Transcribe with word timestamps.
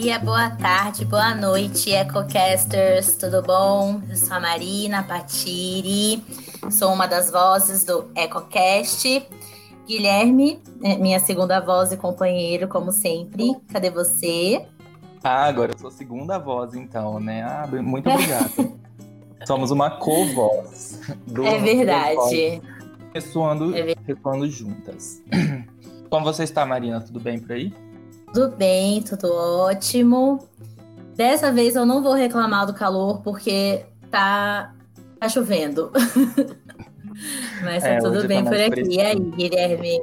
dia, 0.00 0.18
boa 0.20 0.48
tarde, 0.50 1.04
boa 1.04 1.34
noite, 1.34 1.90
EcoCasters, 1.90 3.16
tudo 3.16 3.42
bom? 3.42 4.00
Eu 4.08 4.14
sou 4.14 4.36
a 4.36 4.38
Marina 4.38 5.02
Patiri, 5.02 6.22
sou 6.70 6.92
uma 6.92 7.08
das 7.08 7.32
vozes 7.32 7.82
do 7.82 8.08
EcoCast. 8.14 9.26
Guilherme, 9.88 10.62
é 10.84 10.96
minha 10.96 11.18
segunda 11.18 11.58
voz 11.58 11.90
e 11.90 11.96
companheiro, 11.96 12.68
como 12.68 12.92
sempre. 12.92 13.56
Cadê 13.72 13.90
você? 13.90 14.64
Ah, 15.24 15.46
agora 15.46 15.72
eu 15.72 15.78
sou 15.78 15.90
segunda 15.90 16.38
voz, 16.38 16.74
então, 16.74 17.18
né? 17.18 17.42
Ah, 17.42 17.66
muito 17.82 18.08
obrigado. 18.08 18.78
Somos 19.44 19.72
uma 19.72 19.90
co-voz. 19.90 21.00
É 21.44 21.58
verdade. 21.58 22.62
Ressoando, 23.12 23.76
é 23.76 23.82
verdade. 23.82 24.06
ressoando 24.06 24.48
juntas. 24.48 25.20
Como 26.08 26.24
você 26.24 26.44
está, 26.44 26.64
Marina? 26.64 27.00
Tudo 27.00 27.18
bem 27.18 27.40
por 27.40 27.50
aí? 27.50 27.74
Tudo 28.32 28.56
bem, 28.56 29.02
tudo 29.02 29.32
ótimo. 29.32 30.46
Dessa 31.16 31.50
vez 31.50 31.74
eu 31.74 31.86
não 31.86 32.02
vou 32.02 32.14
reclamar 32.14 32.66
do 32.66 32.74
calor 32.74 33.20
porque 33.22 33.84
tá, 34.10 34.74
tá 35.18 35.28
chovendo. 35.28 35.90
Mas 37.64 37.82
tá 37.82 37.88
é, 37.88 37.98
tudo 37.98 38.22
tá 38.22 38.28
bem 38.28 38.44
tá 38.44 38.50
por 38.50 38.60
aqui. 38.60 38.96
E 38.96 39.00
aí, 39.00 39.18
Guilherme? 39.18 40.02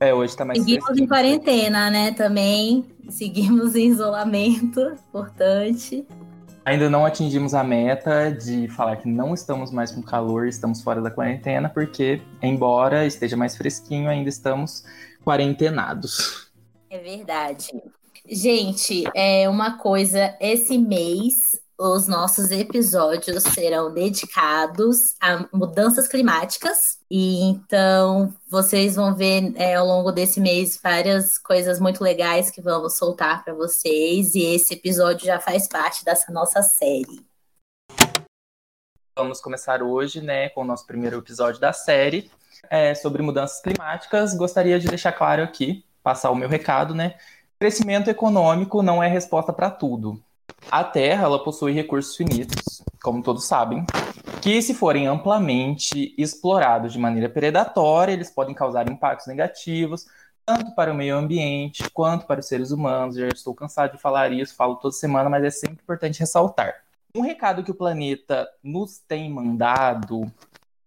É, 0.00 0.12
hoje 0.12 0.36
tá 0.36 0.44
mais 0.44 0.58
Seguimos 0.58 0.98
em 0.98 1.06
quarentena, 1.06 1.90
né? 1.90 2.12
Também. 2.12 2.84
Seguimos 3.08 3.74
em 3.74 3.88
isolamento, 3.88 4.80
importante. 5.08 6.06
Ainda 6.64 6.90
não 6.90 7.06
atingimos 7.06 7.54
a 7.54 7.64
meta 7.64 8.30
de 8.30 8.68
falar 8.68 8.96
que 8.96 9.08
não 9.08 9.32
estamos 9.32 9.70
mais 9.70 9.90
com 9.90 10.02
calor, 10.02 10.46
estamos 10.46 10.82
fora 10.82 11.00
da 11.00 11.10
quarentena, 11.10 11.68
porque, 11.68 12.20
embora 12.42 13.06
esteja 13.06 13.36
mais 13.36 13.56
fresquinho, 13.56 14.08
ainda 14.08 14.28
estamos 14.28 14.84
quarentenados. 15.24 16.49
É 16.90 16.98
verdade. 16.98 17.70
Gente, 18.28 19.04
é 19.14 19.48
uma 19.48 19.78
coisa, 19.78 20.36
esse 20.40 20.76
mês 20.76 21.60
os 21.80 22.06
nossos 22.06 22.50
episódios 22.50 23.42
serão 23.42 23.92
dedicados 23.94 25.14
a 25.18 25.48
mudanças 25.50 26.06
climáticas. 26.06 26.98
E 27.10 27.42
então 27.42 28.34
vocês 28.50 28.96
vão 28.96 29.14
ver 29.14 29.54
é, 29.56 29.76
ao 29.76 29.86
longo 29.86 30.12
desse 30.12 30.40
mês 30.40 30.78
várias 30.82 31.38
coisas 31.38 31.80
muito 31.80 32.04
legais 32.04 32.50
que 32.50 32.60
vamos 32.60 32.98
soltar 32.98 33.42
para 33.42 33.54
vocês. 33.54 34.34
E 34.34 34.42
esse 34.42 34.74
episódio 34.74 35.24
já 35.24 35.40
faz 35.40 35.66
parte 35.66 36.04
dessa 36.04 36.30
nossa 36.30 36.60
série. 36.60 37.24
Vamos 39.16 39.40
começar 39.40 39.82
hoje, 39.82 40.20
né, 40.20 40.50
com 40.50 40.60
o 40.60 40.66
nosso 40.66 40.86
primeiro 40.86 41.18
episódio 41.18 41.60
da 41.60 41.72
série 41.72 42.30
é, 42.68 42.94
sobre 42.94 43.22
mudanças 43.22 43.62
climáticas. 43.62 44.34
Gostaria 44.34 44.78
de 44.78 44.86
deixar 44.86 45.12
claro 45.12 45.42
aqui 45.42 45.82
passar 46.02 46.30
o 46.30 46.34
meu 46.34 46.48
recado, 46.48 46.94
né? 46.94 47.14
Crescimento 47.58 48.08
econômico 48.08 48.82
não 48.82 49.02
é 49.02 49.08
resposta 49.08 49.52
para 49.52 49.70
tudo. 49.70 50.22
A 50.70 50.82
Terra 50.82 51.24
ela 51.24 51.42
possui 51.42 51.72
recursos 51.72 52.16
finitos, 52.16 52.82
como 53.02 53.22
todos 53.22 53.46
sabem, 53.46 53.84
que 54.42 54.60
se 54.60 54.74
forem 54.74 55.06
amplamente 55.06 56.14
explorados 56.18 56.92
de 56.92 56.98
maneira 56.98 57.28
predatória, 57.28 58.12
eles 58.12 58.30
podem 58.30 58.54
causar 58.54 58.90
impactos 58.90 59.26
negativos 59.26 60.06
tanto 60.44 60.74
para 60.74 60.92
o 60.92 60.96
meio 60.96 61.16
ambiente 61.16 61.88
quanto 61.90 62.26
para 62.26 62.40
os 62.40 62.46
seres 62.46 62.72
humanos. 62.72 63.14
Já 63.16 63.28
estou 63.28 63.54
cansado 63.54 63.92
de 63.92 63.98
falar 63.98 64.32
isso, 64.32 64.56
falo 64.56 64.76
toda 64.76 64.92
semana, 64.92 65.30
mas 65.30 65.44
é 65.44 65.50
sempre 65.50 65.78
importante 65.82 66.18
ressaltar. 66.18 66.74
Um 67.14 67.20
recado 67.22 67.62
que 67.62 67.70
o 67.70 67.74
planeta 67.74 68.48
nos 68.62 68.98
tem 68.98 69.30
mandado 69.30 70.30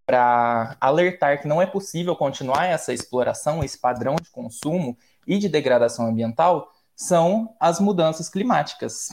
para 0.05 0.75
alertar 0.79 1.41
que 1.41 1.47
não 1.47 1.61
é 1.61 1.65
possível 1.65 2.15
continuar 2.15 2.65
essa 2.65 2.93
exploração, 2.93 3.63
esse 3.63 3.77
padrão 3.77 4.15
de 4.15 4.29
consumo 4.29 4.97
e 5.25 5.37
de 5.37 5.47
degradação 5.47 6.07
ambiental, 6.07 6.69
são 6.95 7.55
as 7.59 7.79
mudanças 7.79 8.29
climáticas. 8.29 9.09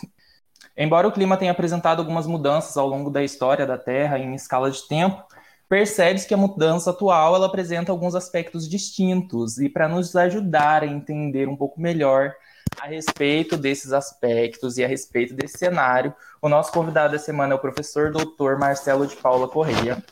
Embora 0.77 1.09
o 1.09 1.13
clima 1.13 1.37
tenha 1.37 1.53
apresentado 1.53 2.01
algumas 2.01 2.27
mudanças 2.27 2.77
ao 2.77 2.87
longo 2.87 3.11
da 3.11 3.23
história 3.23 3.67
da 3.67 3.79
Terra 3.79 4.19
em 4.19 4.35
escala 4.35 4.71
de 4.71 4.87
tempo, 4.87 5.23
percebe-se 5.69 6.27
que 6.27 6.35
a 6.35 6.37
mudança 6.37 6.91
atual 6.91 7.35
ela 7.35 7.47
apresenta 7.47 7.93
alguns 7.93 8.15
aspectos 8.15 8.69
distintos 8.69 9.59
e 9.59 9.69
para 9.69 9.89
nos 9.89 10.15
ajudar 10.17 10.83
a 10.83 10.87
entender 10.87 11.49
um 11.49 11.57
pouco 11.57 11.81
melhor 11.81 12.35
a 12.81 12.87
respeito 12.87 13.57
desses 13.57 13.93
aspectos 13.93 14.79
e 14.79 14.85
a 14.85 14.89
respeito 14.89 15.35
desse 15.35 15.59
cenário, 15.59 16.15
o 16.41 16.49
nosso 16.49 16.73
convidado 16.73 17.13
da 17.13 17.19
semana 17.19 17.53
é 17.53 17.57
o 17.57 17.61
professor 17.61 18.11
doutor 18.11 18.59
Marcelo 18.59 19.07
de 19.07 19.17
Paula 19.17 19.49
Correia, 19.49 20.03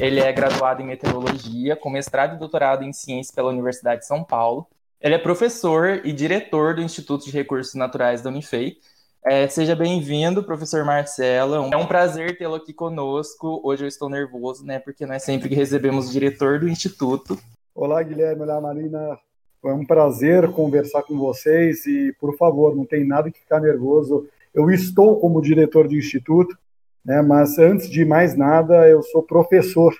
ele 0.00 0.18
é 0.18 0.32
graduado 0.32 0.80
em 0.80 0.86
meteorologia, 0.86 1.76
com 1.76 1.90
mestrado 1.90 2.34
e 2.34 2.38
doutorado 2.38 2.82
em 2.82 2.92
ciências 2.92 3.34
pela 3.34 3.50
Universidade 3.50 4.00
de 4.00 4.06
São 4.06 4.24
Paulo. 4.24 4.66
Ele 4.98 5.14
é 5.14 5.18
professor 5.18 6.00
e 6.04 6.12
diretor 6.12 6.74
do 6.74 6.80
Instituto 6.80 7.26
de 7.26 7.30
Recursos 7.30 7.74
Naturais 7.74 8.22
da 8.22 8.30
Unifei. 8.30 8.78
É, 9.22 9.46
seja 9.46 9.76
bem-vindo, 9.76 10.42
professor 10.42 10.84
Marcelo. 10.84 11.54
É 11.70 11.76
um 11.76 11.86
prazer 11.86 12.38
tê-lo 12.38 12.54
aqui 12.54 12.72
conosco. 12.72 13.60
Hoje 13.62 13.84
eu 13.84 13.88
estou 13.88 14.08
nervoso, 14.08 14.64
né? 14.64 14.78
Porque 14.78 15.04
não 15.04 15.14
é 15.14 15.18
sempre 15.18 15.50
que 15.50 15.54
recebemos 15.54 16.08
o 16.08 16.12
diretor 16.12 16.58
do 16.58 16.68
Instituto. 16.68 17.38
Olá, 17.74 18.02
Guilherme. 18.02 18.42
Olá, 18.42 18.58
Marina. 18.58 19.18
Foi 19.60 19.74
um 19.74 19.84
prazer 19.84 20.50
conversar 20.52 21.02
com 21.02 21.18
vocês 21.18 21.84
e, 21.84 22.14
por 22.18 22.34
favor, 22.38 22.74
não 22.74 22.86
tem 22.86 23.06
nada 23.06 23.30
que 23.30 23.40
ficar 23.40 23.60
nervoso. 23.60 24.26
Eu 24.54 24.70
estou 24.70 25.20
como 25.20 25.42
diretor 25.42 25.86
do 25.86 25.94
Instituto, 25.94 26.56
né? 27.04 27.22
Mas 27.22 27.58
antes 27.58 27.88
de 27.88 28.04
mais 28.04 28.36
nada, 28.36 28.88
eu 28.88 29.02
sou 29.02 29.22
professor 29.22 29.94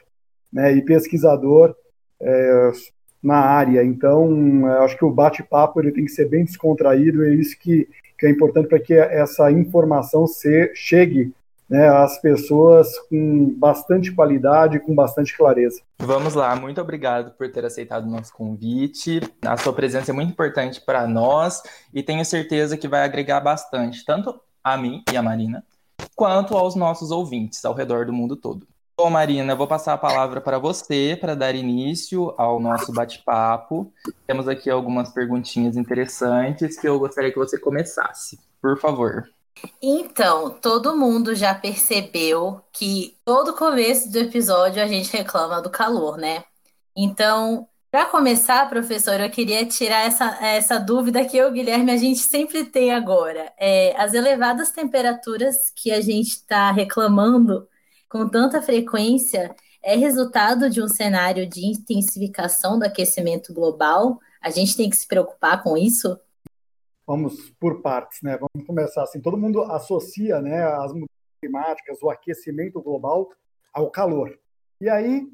né, 0.52 0.72
e 0.72 0.82
pesquisador 0.82 1.74
é, 2.20 2.72
na 3.22 3.38
área. 3.38 3.84
Então, 3.84 4.66
acho 4.82 4.96
que 4.96 5.04
o 5.04 5.10
bate-papo 5.10 5.80
ele 5.80 5.92
tem 5.92 6.04
que 6.04 6.10
ser 6.10 6.28
bem 6.28 6.44
descontraído 6.44 7.24
é 7.24 7.34
isso 7.34 7.58
que, 7.58 7.88
que 8.18 8.26
é 8.26 8.30
importante 8.30 8.68
para 8.68 8.80
que 8.80 8.94
essa 8.94 9.50
informação 9.50 10.26
se, 10.26 10.72
chegue 10.74 11.32
né, 11.70 11.88
às 11.88 12.20
pessoas 12.20 12.98
com 13.08 13.54
bastante 13.56 14.10
qualidade, 14.10 14.80
com 14.80 14.92
bastante 14.92 15.36
clareza. 15.36 15.80
Vamos 16.00 16.34
lá, 16.34 16.56
muito 16.56 16.80
obrigado 16.80 17.30
por 17.36 17.50
ter 17.52 17.64
aceitado 17.64 18.04
o 18.06 18.10
nosso 18.10 18.34
convite. 18.34 19.20
A 19.46 19.56
sua 19.56 19.72
presença 19.72 20.10
é 20.10 20.14
muito 20.14 20.32
importante 20.32 20.80
para 20.80 21.06
nós 21.06 21.62
e 21.94 22.02
tenho 22.02 22.24
certeza 22.24 22.76
que 22.76 22.88
vai 22.88 23.04
agregar 23.04 23.38
bastante, 23.40 24.04
tanto 24.04 24.40
a 24.64 24.76
mim 24.76 25.04
e 25.12 25.16
a 25.16 25.22
Marina, 25.22 25.64
quanto 26.20 26.54
aos 26.54 26.74
nossos 26.74 27.10
ouvintes 27.10 27.64
ao 27.64 27.72
redor 27.72 28.04
do 28.04 28.12
mundo 28.12 28.36
todo. 28.36 28.68
Bom, 28.94 29.08
Marina, 29.08 29.56
vou 29.56 29.66
passar 29.66 29.94
a 29.94 29.98
palavra 29.98 30.38
para 30.38 30.58
você 30.58 31.16
para 31.18 31.34
dar 31.34 31.54
início 31.54 32.34
ao 32.36 32.60
nosso 32.60 32.92
bate-papo. 32.92 33.90
Temos 34.26 34.46
aqui 34.46 34.68
algumas 34.68 35.08
perguntinhas 35.14 35.78
interessantes 35.78 36.78
que 36.78 36.86
eu 36.86 36.98
gostaria 36.98 37.32
que 37.32 37.38
você 37.38 37.58
começasse. 37.58 38.38
Por 38.60 38.78
favor. 38.78 39.30
Então, 39.82 40.50
todo 40.50 40.94
mundo 40.94 41.34
já 41.34 41.54
percebeu 41.54 42.60
que 42.70 43.16
todo 43.24 43.56
começo 43.56 44.12
do 44.12 44.18
episódio 44.18 44.82
a 44.82 44.86
gente 44.86 45.10
reclama 45.16 45.62
do 45.62 45.70
calor, 45.70 46.18
né? 46.18 46.44
Então, 46.94 47.66
para 47.90 48.06
começar, 48.06 48.68
professor, 48.68 49.18
eu 49.20 49.30
queria 49.30 49.66
tirar 49.66 50.06
essa, 50.06 50.38
essa 50.44 50.78
dúvida 50.78 51.24
que 51.24 51.36
eu, 51.36 51.50
Guilherme, 51.50 51.90
a 51.90 51.96
gente 51.96 52.20
sempre 52.20 52.64
tem 52.64 52.92
agora. 52.92 53.52
É, 53.58 54.00
as 54.00 54.14
elevadas 54.14 54.70
temperaturas 54.70 55.70
que 55.74 55.90
a 55.90 56.00
gente 56.00 56.28
está 56.28 56.70
reclamando 56.70 57.68
com 58.08 58.28
tanta 58.28 58.62
frequência 58.62 59.54
é 59.82 59.96
resultado 59.96 60.70
de 60.70 60.80
um 60.80 60.86
cenário 60.86 61.48
de 61.48 61.66
intensificação 61.66 62.78
do 62.78 62.84
aquecimento 62.84 63.52
global? 63.52 64.20
A 64.40 64.50
gente 64.50 64.76
tem 64.76 64.88
que 64.88 64.96
se 64.96 65.08
preocupar 65.08 65.60
com 65.62 65.76
isso? 65.76 66.16
Vamos 67.04 67.50
por 67.58 67.82
partes, 67.82 68.22
né? 68.22 68.38
Vamos 68.38 68.66
começar 68.68 69.02
assim. 69.02 69.20
Todo 69.20 69.36
mundo 69.36 69.62
associa, 69.62 70.40
né, 70.40 70.62
as 70.62 70.92
mudanças 70.92 71.08
climáticas, 71.40 71.98
o 72.00 72.08
aquecimento 72.08 72.80
global 72.80 73.28
ao 73.72 73.90
calor. 73.90 74.38
E 74.80 74.88
aí, 74.88 75.26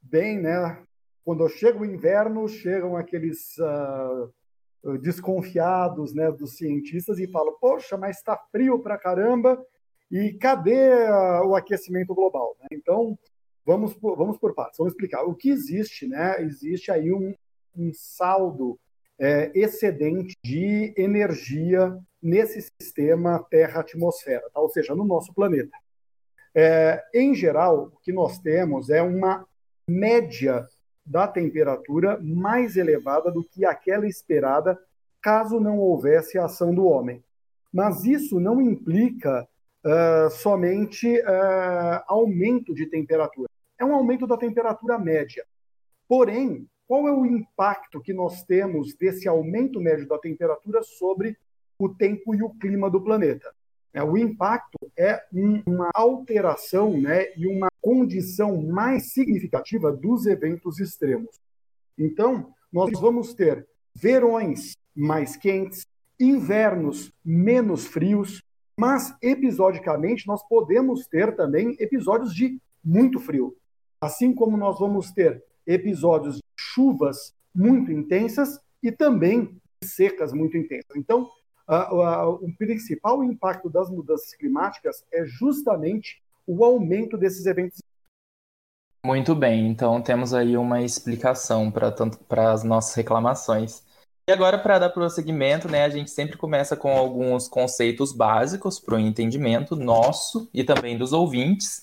bem, 0.00 0.40
né, 0.40 0.82
quando 1.24 1.48
chega 1.48 1.78
o 1.78 1.84
inverno, 1.84 2.48
chegam 2.48 2.96
aqueles 2.96 3.56
uh, 3.58 4.98
desconfiados 4.98 6.14
né, 6.14 6.30
dos 6.30 6.56
cientistas 6.56 7.18
e 7.18 7.30
falam: 7.30 7.56
Poxa, 7.60 7.96
mas 7.96 8.18
está 8.18 8.36
frio 8.50 8.78
para 8.80 8.98
caramba, 8.98 9.64
e 10.10 10.32
cadê 10.34 10.92
uh, 11.08 11.46
o 11.46 11.56
aquecimento 11.56 12.14
global? 12.14 12.56
Né? 12.60 12.68
Então, 12.72 13.18
vamos 13.64 13.94
por, 13.94 14.16
vamos 14.16 14.38
por 14.38 14.54
partes, 14.54 14.78
vamos 14.78 14.92
explicar. 14.92 15.22
O 15.24 15.34
que 15.34 15.50
existe? 15.50 16.06
Né? 16.06 16.42
Existe 16.42 16.90
aí 16.90 17.12
um, 17.12 17.34
um 17.76 17.92
saldo 17.94 18.78
é, 19.18 19.52
excedente 19.54 20.34
de 20.44 20.92
energia 20.96 21.96
nesse 22.20 22.68
sistema 22.80 23.44
Terra-atmosfera, 23.50 24.48
tá? 24.52 24.60
ou 24.60 24.68
seja, 24.68 24.94
no 24.94 25.04
nosso 25.04 25.32
planeta. 25.32 25.76
É, 26.54 27.02
em 27.14 27.34
geral, 27.34 27.92
o 27.94 28.00
que 28.00 28.12
nós 28.12 28.38
temos 28.38 28.90
é 28.90 29.00
uma 29.00 29.46
média 29.88 30.66
da 31.04 31.26
temperatura 31.26 32.18
mais 32.22 32.76
elevada 32.76 33.30
do 33.30 33.42
que 33.42 33.64
aquela 33.64 34.06
esperada 34.06 34.78
caso 35.20 35.60
não 35.60 35.78
houvesse 35.78 36.38
ação 36.38 36.74
do 36.74 36.84
homem. 36.84 37.22
Mas 37.72 38.04
isso 38.04 38.38
não 38.38 38.60
implica 38.60 39.48
uh, 39.84 40.30
somente 40.30 41.18
uh, 41.20 42.02
aumento 42.06 42.74
de 42.74 42.86
temperatura. 42.86 43.48
É 43.78 43.84
um 43.84 43.94
aumento 43.94 44.26
da 44.26 44.36
temperatura 44.36 44.98
média. 44.98 45.44
Porém, 46.08 46.68
qual 46.86 47.08
é 47.08 47.12
o 47.12 47.24
impacto 47.24 48.00
que 48.00 48.12
nós 48.12 48.44
temos 48.44 48.94
desse 48.94 49.26
aumento 49.26 49.80
médio 49.80 50.06
da 50.06 50.18
temperatura 50.18 50.82
sobre 50.82 51.36
o 51.82 51.88
tempo 51.88 52.34
e 52.34 52.42
o 52.42 52.50
clima 52.50 52.88
do 52.88 53.02
planeta. 53.02 53.52
É, 53.92 54.02
o 54.02 54.16
impacto 54.16 54.78
é 54.96 55.22
uma 55.32 55.90
alteração 55.94 56.96
né, 56.96 57.26
e 57.36 57.46
uma 57.46 57.68
condição 57.82 58.62
mais 58.62 59.12
significativa 59.12 59.92
dos 59.92 60.24
eventos 60.24 60.78
extremos. 60.78 61.38
Então, 61.98 62.54
nós 62.72 62.90
vamos 62.98 63.34
ter 63.34 63.68
verões 63.94 64.74
mais 64.96 65.36
quentes, 65.36 65.86
invernos 66.18 67.12
menos 67.24 67.84
frios, 67.86 68.42
mas 68.78 69.14
episodicamente 69.20 70.26
nós 70.26 70.42
podemos 70.48 71.06
ter 71.06 71.36
também 71.36 71.76
episódios 71.78 72.34
de 72.34 72.58
muito 72.82 73.20
frio. 73.20 73.54
Assim 74.00 74.32
como 74.32 74.56
nós 74.56 74.78
vamos 74.78 75.10
ter 75.10 75.44
episódios 75.66 76.36
de 76.36 76.42
chuvas 76.56 77.34
muito 77.54 77.92
intensas 77.92 78.58
e 78.82 78.90
também 78.90 79.56
secas 79.84 80.32
muito 80.32 80.56
intensas. 80.56 80.96
Então, 80.96 81.28
o 82.40 82.52
principal 82.56 83.22
impacto 83.22 83.68
das 83.68 83.90
mudanças 83.90 84.34
climáticas 84.34 85.04
é 85.12 85.24
justamente 85.24 86.22
o 86.52 86.64
aumento 86.64 87.16
desses 87.16 87.46
eventos. 87.46 87.78
Muito 89.04 89.34
bem, 89.34 89.66
então 89.66 90.00
temos 90.00 90.32
aí 90.32 90.56
uma 90.56 90.82
explicação 90.82 91.72
para 91.72 92.52
as 92.52 92.62
nossas 92.62 92.94
reclamações. 92.94 93.82
E 94.28 94.32
agora, 94.32 94.56
para 94.56 94.78
dar 94.78 94.90
prosseguimento, 94.90 95.68
né, 95.68 95.84
a 95.84 95.88
gente 95.88 96.10
sempre 96.10 96.36
começa 96.36 96.76
com 96.76 96.96
alguns 96.96 97.48
conceitos 97.48 98.12
básicos 98.12 98.78
para 98.78 98.94
o 98.94 99.00
entendimento 99.00 99.74
nosso 99.74 100.48
e 100.54 100.62
também 100.62 100.96
dos 100.96 101.12
ouvintes. 101.12 101.82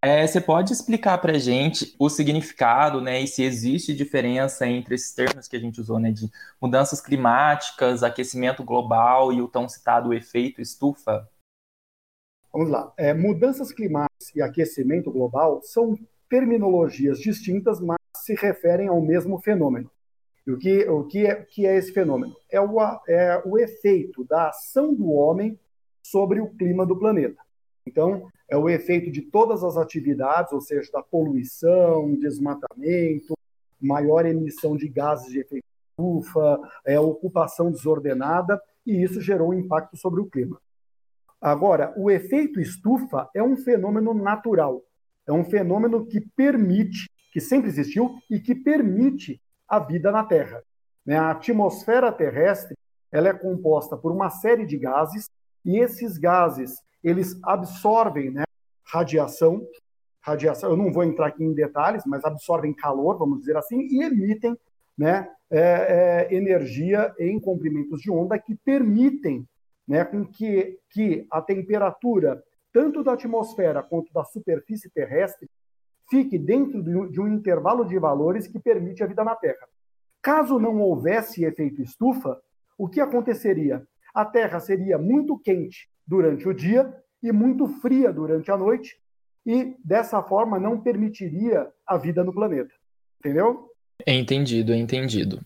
É, 0.00 0.24
você 0.26 0.40
pode 0.40 0.72
explicar 0.72 1.18
para 1.18 1.32
a 1.32 1.38
gente 1.38 1.94
o 1.98 2.08
significado, 2.08 3.00
né, 3.00 3.20
e 3.20 3.26
se 3.26 3.42
existe 3.42 3.94
diferença 3.94 4.66
entre 4.66 4.94
esses 4.94 5.12
termos 5.12 5.48
que 5.48 5.56
a 5.56 5.60
gente 5.60 5.80
usou, 5.80 5.98
né, 5.98 6.12
de 6.12 6.30
mudanças 6.60 7.00
climáticas, 7.00 8.04
aquecimento 8.04 8.62
global 8.62 9.32
e 9.32 9.42
o 9.42 9.48
tão 9.48 9.68
citado 9.68 10.14
efeito 10.14 10.60
estufa? 10.60 11.28
Vamos 12.52 12.68
lá. 12.68 12.92
É, 12.96 13.14
mudanças 13.14 13.72
climáticas 13.72 14.34
e 14.34 14.42
aquecimento 14.42 15.10
global 15.10 15.60
são 15.62 15.98
terminologias 16.28 17.18
distintas, 17.18 17.80
mas 17.80 17.98
se 18.16 18.34
referem 18.34 18.88
ao 18.88 19.00
mesmo 19.00 19.38
fenômeno. 19.40 19.90
E 20.46 20.50
o 20.50 20.58
que, 20.58 20.88
o 20.88 21.04
que, 21.04 21.26
é, 21.26 21.34
que 21.36 21.66
é 21.66 21.76
esse 21.76 21.92
fenômeno? 21.92 22.34
É 22.50 22.60
o, 22.60 22.80
é 23.08 23.42
o 23.44 23.58
efeito 23.58 24.24
da 24.24 24.48
ação 24.48 24.94
do 24.94 25.10
homem 25.10 25.58
sobre 26.02 26.40
o 26.40 26.48
clima 26.48 26.84
do 26.84 26.98
planeta. 26.98 27.40
Então, 27.86 28.28
é 28.48 28.56
o 28.56 28.68
efeito 28.68 29.10
de 29.10 29.22
todas 29.22 29.64
as 29.64 29.76
atividades, 29.76 30.52
ou 30.52 30.60
seja, 30.60 30.90
da 30.92 31.02
poluição, 31.02 32.14
desmatamento, 32.16 33.36
maior 33.80 34.26
emissão 34.26 34.76
de 34.76 34.88
gases 34.88 35.30
de 35.30 35.40
efeito 35.40 35.64
estufa, 35.90 36.60
é, 36.84 36.98
ocupação 36.98 37.70
desordenada, 37.70 38.60
e 38.86 39.02
isso 39.02 39.20
gerou 39.20 39.50
um 39.50 39.54
impacto 39.54 39.96
sobre 39.96 40.20
o 40.20 40.26
clima. 40.26 40.60
Agora, 41.42 41.92
o 41.96 42.08
efeito 42.08 42.60
estufa 42.60 43.28
é 43.34 43.42
um 43.42 43.56
fenômeno 43.56 44.14
natural, 44.14 44.80
é 45.26 45.32
um 45.32 45.44
fenômeno 45.44 46.06
que 46.06 46.20
permite, 46.20 47.10
que 47.32 47.40
sempre 47.40 47.68
existiu 47.68 48.14
e 48.30 48.38
que 48.38 48.54
permite 48.54 49.42
a 49.68 49.80
vida 49.80 50.12
na 50.12 50.22
Terra. 50.22 50.62
Né? 51.04 51.16
A 51.16 51.32
atmosfera 51.32 52.12
terrestre 52.12 52.76
ela 53.10 53.28
é 53.28 53.32
composta 53.32 53.96
por 53.96 54.12
uma 54.12 54.30
série 54.30 54.64
de 54.64 54.78
gases 54.78 55.28
e 55.64 55.78
esses 55.78 56.16
gases 56.16 56.80
eles 57.02 57.36
absorvem 57.42 58.30
né, 58.30 58.44
radiação, 58.86 59.66
radiação, 60.20 60.70
eu 60.70 60.76
não 60.76 60.92
vou 60.92 61.02
entrar 61.02 61.26
aqui 61.26 61.42
em 61.42 61.52
detalhes, 61.52 62.04
mas 62.06 62.24
absorvem 62.24 62.72
calor, 62.72 63.18
vamos 63.18 63.40
dizer 63.40 63.56
assim, 63.56 63.80
e 63.80 64.04
emitem 64.04 64.56
né, 64.96 65.28
é, 65.50 66.28
é, 66.30 66.34
energia 66.34 67.12
em 67.18 67.40
comprimentos 67.40 68.00
de 68.00 68.12
onda 68.12 68.38
que 68.38 68.54
permitem 68.54 69.44
né, 69.86 70.04
com 70.04 70.24
que, 70.24 70.78
que 70.90 71.26
a 71.30 71.40
temperatura, 71.40 72.42
tanto 72.72 73.02
da 73.02 73.12
atmosfera 73.12 73.82
quanto 73.82 74.12
da 74.12 74.24
superfície 74.24 74.90
terrestre, 74.90 75.48
fique 76.10 76.38
dentro 76.38 76.82
de 76.82 77.20
um 77.20 77.28
intervalo 77.28 77.84
de 77.84 77.98
valores 77.98 78.46
que 78.46 78.58
permite 78.58 79.02
a 79.02 79.06
vida 79.06 79.24
na 79.24 79.34
Terra. 79.34 79.66
Caso 80.20 80.58
não 80.58 80.80
houvesse 80.80 81.44
efeito 81.44 81.82
estufa, 81.82 82.40
o 82.78 82.88
que 82.88 83.00
aconteceria? 83.00 83.86
A 84.14 84.24
Terra 84.24 84.60
seria 84.60 84.98
muito 84.98 85.38
quente 85.38 85.88
durante 86.06 86.48
o 86.48 86.54
dia 86.54 86.94
e 87.22 87.32
muito 87.32 87.66
fria 87.80 88.12
durante 88.12 88.50
a 88.50 88.56
noite, 88.56 88.96
e 89.46 89.74
dessa 89.84 90.22
forma 90.22 90.58
não 90.58 90.80
permitiria 90.80 91.68
a 91.86 91.96
vida 91.96 92.22
no 92.22 92.32
planeta. 92.32 92.72
Entendeu? 93.18 93.70
Entendido, 94.06 94.74
entendido. 94.74 95.40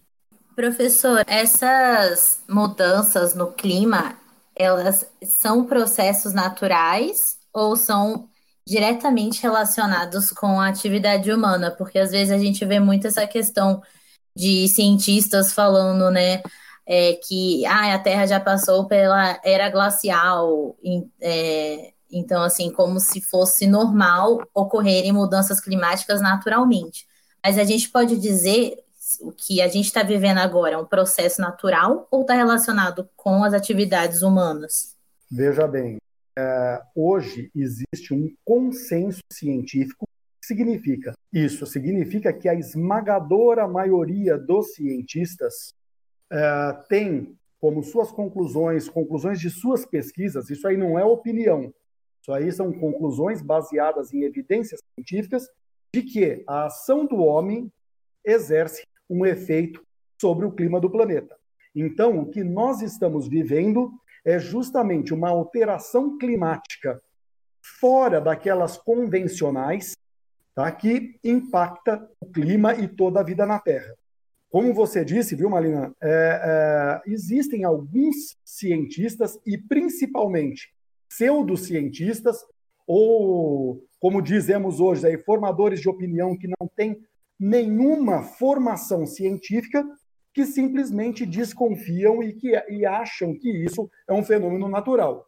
Professor, 0.54 1.22
essas 1.26 2.42
mudanças 2.48 3.34
no 3.34 3.52
clima, 3.52 4.16
elas 4.56 5.06
são 5.22 5.66
processos 5.66 6.32
naturais 6.32 7.36
ou 7.52 7.76
são 7.76 8.28
diretamente 8.66 9.42
relacionados 9.42 10.30
com 10.30 10.60
a 10.60 10.68
atividade 10.68 11.30
humana? 11.30 11.70
Porque 11.70 11.98
às 11.98 12.10
vezes 12.10 12.32
a 12.32 12.38
gente 12.38 12.64
vê 12.64 12.80
muito 12.80 13.06
essa 13.06 13.26
questão 13.26 13.82
de 14.34 14.68
cientistas 14.68 15.52
falando, 15.52 16.10
né, 16.10 16.42
é, 16.86 17.14
que 17.14 17.64
ah, 17.66 17.94
a 17.94 17.98
Terra 17.98 18.26
já 18.26 18.40
passou 18.40 18.86
pela 18.86 19.40
era 19.44 19.70
glacial, 19.70 20.76
é, 21.20 21.92
então, 22.10 22.42
assim, 22.42 22.70
como 22.70 23.00
se 23.00 23.20
fosse 23.20 23.66
normal 23.66 24.40
ocorrerem 24.54 25.12
mudanças 25.12 25.60
climáticas 25.60 26.20
naturalmente. 26.20 27.06
Mas 27.44 27.58
a 27.58 27.64
gente 27.64 27.88
pode 27.90 28.16
dizer 28.16 28.76
o 29.20 29.32
que 29.32 29.60
a 29.60 29.68
gente 29.68 29.86
está 29.86 30.02
vivendo 30.02 30.38
agora 30.38 30.74
é 30.74 30.78
um 30.78 30.86
processo 30.86 31.40
natural 31.40 32.06
ou 32.10 32.22
está 32.22 32.34
relacionado 32.34 33.08
com 33.16 33.42
as 33.44 33.54
atividades 33.54 34.22
humanas? 34.22 34.96
Veja 35.30 35.66
bem, 35.66 35.98
é, 36.38 36.82
hoje 36.94 37.50
existe 37.54 38.12
um 38.12 38.28
consenso 38.44 39.20
científico 39.32 40.06
que 40.40 40.46
significa 40.46 41.14
isso 41.32 41.66
significa 41.66 42.32
que 42.32 42.48
a 42.48 42.54
esmagadora 42.54 43.68
maioria 43.68 44.38
dos 44.38 44.74
cientistas 44.74 45.74
é, 46.30 46.72
tem 46.88 47.36
como 47.60 47.82
suas 47.82 48.10
conclusões, 48.10 48.88
conclusões 48.88 49.40
de 49.40 49.50
suas 49.50 49.84
pesquisas, 49.84 50.48
isso 50.50 50.66
aí 50.68 50.76
não 50.76 50.98
é 50.98 51.04
opinião, 51.04 51.72
isso 52.22 52.32
aí 52.32 52.50
são 52.52 52.72
conclusões 52.72 53.42
baseadas 53.42 54.12
em 54.12 54.22
evidências 54.22 54.80
científicas 54.94 55.46
de 55.94 56.02
que 56.02 56.44
a 56.46 56.66
ação 56.66 57.06
do 57.06 57.16
homem 57.16 57.70
exerce 58.24 58.82
um 59.08 59.24
efeito 59.24 59.84
sobre 60.20 60.46
o 60.46 60.52
clima 60.52 60.80
do 60.80 60.90
planeta. 60.90 61.36
Então, 61.74 62.18
o 62.18 62.30
que 62.30 62.42
nós 62.42 62.80
estamos 62.80 63.28
vivendo 63.28 63.92
é 64.24 64.38
justamente 64.38 65.12
uma 65.12 65.28
alteração 65.28 66.16
climática 66.18 67.00
fora 67.80 68.20
daquelas 68.20 68.76
convencionais, 68.76 69.96
tá, 70.54 70.70
que 70.72 71.18
impacta 71.22 72.08
o 72.20 72.26
clima 72.26 72.74
e 72.74 72.88
toda 72.88 73.20
a 73.20 73.22
vida 73.22 73.44
na 73.44 73.58
Terra. 73.58 73.94
Como 74.48 74.72
você 74.72 75.04
disse, 75.04 75.36
viu, 75.36 75.50
Malina, 75.50 75.94
é, 76.00 76.08
é, 76.08 77.12
existem 77.12 77.64
alguns 77.64 78.36
cientistas 78.44 79.38
e 79.44 79.58
principalmente 79.58 80.72
pseudocientistas 81.08 82.38
ou, 82.86 83.84
como 83.98 84.22
dizemos 84.22 84.80
hoje, 84.80 85.06
aí, 85.06 85.18
formadores 85.18 85.80
de 85.80 85.88
opinião 85.88 86.38
que 86.38 86.48
não 86.48 86.68
têm 86.74 87.04
nenhuma 87.38 88.22
formação 88.22 89.06
científica 89.06 89.84
que 90.32 90.44
simplesmente 90.44 91.24
desconfiam 91.24 92.22
e, 92.22 92.32
que, 92.34 92.52
e 92.68 92.84
acham 92.84 93.34
que 93.38 93.50
isso 93.64 93.90
é 94.08 94.12
um 94.12 94.22
fenômeno 94.22 94.68
natural. 94.68 95.26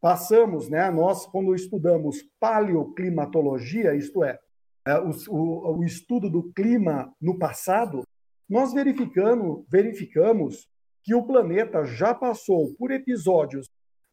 Passamos, 0.00 0.68
né, 0.68 0.90
nós, 0.90 1.26
quando 1.26 1.54
estudamos 1.54 2.22
paleoclimatologia, 2.40 3.94
isto 3.94 4.24
é, 4.24 4.38
é 4.86 4.98
o, 4.98 5.10
o, 5.28 5.78
o 5.78 5.84
estudo 5.84 6.28
do 6.28 6.52
clima 6.52 7.14
no 7.20 7.38
passado, 7.38 8.02
nós 8.48 8.74
verificando, 8.74 9.64
verificamos 9.70 10.68
que 11.02 11.14
o 11.14 11.22
planeta 11.22 11.84
já 11.84 12.14
passou 12.14 12.74
por 12.74 12.90
episódios 12.90 13.68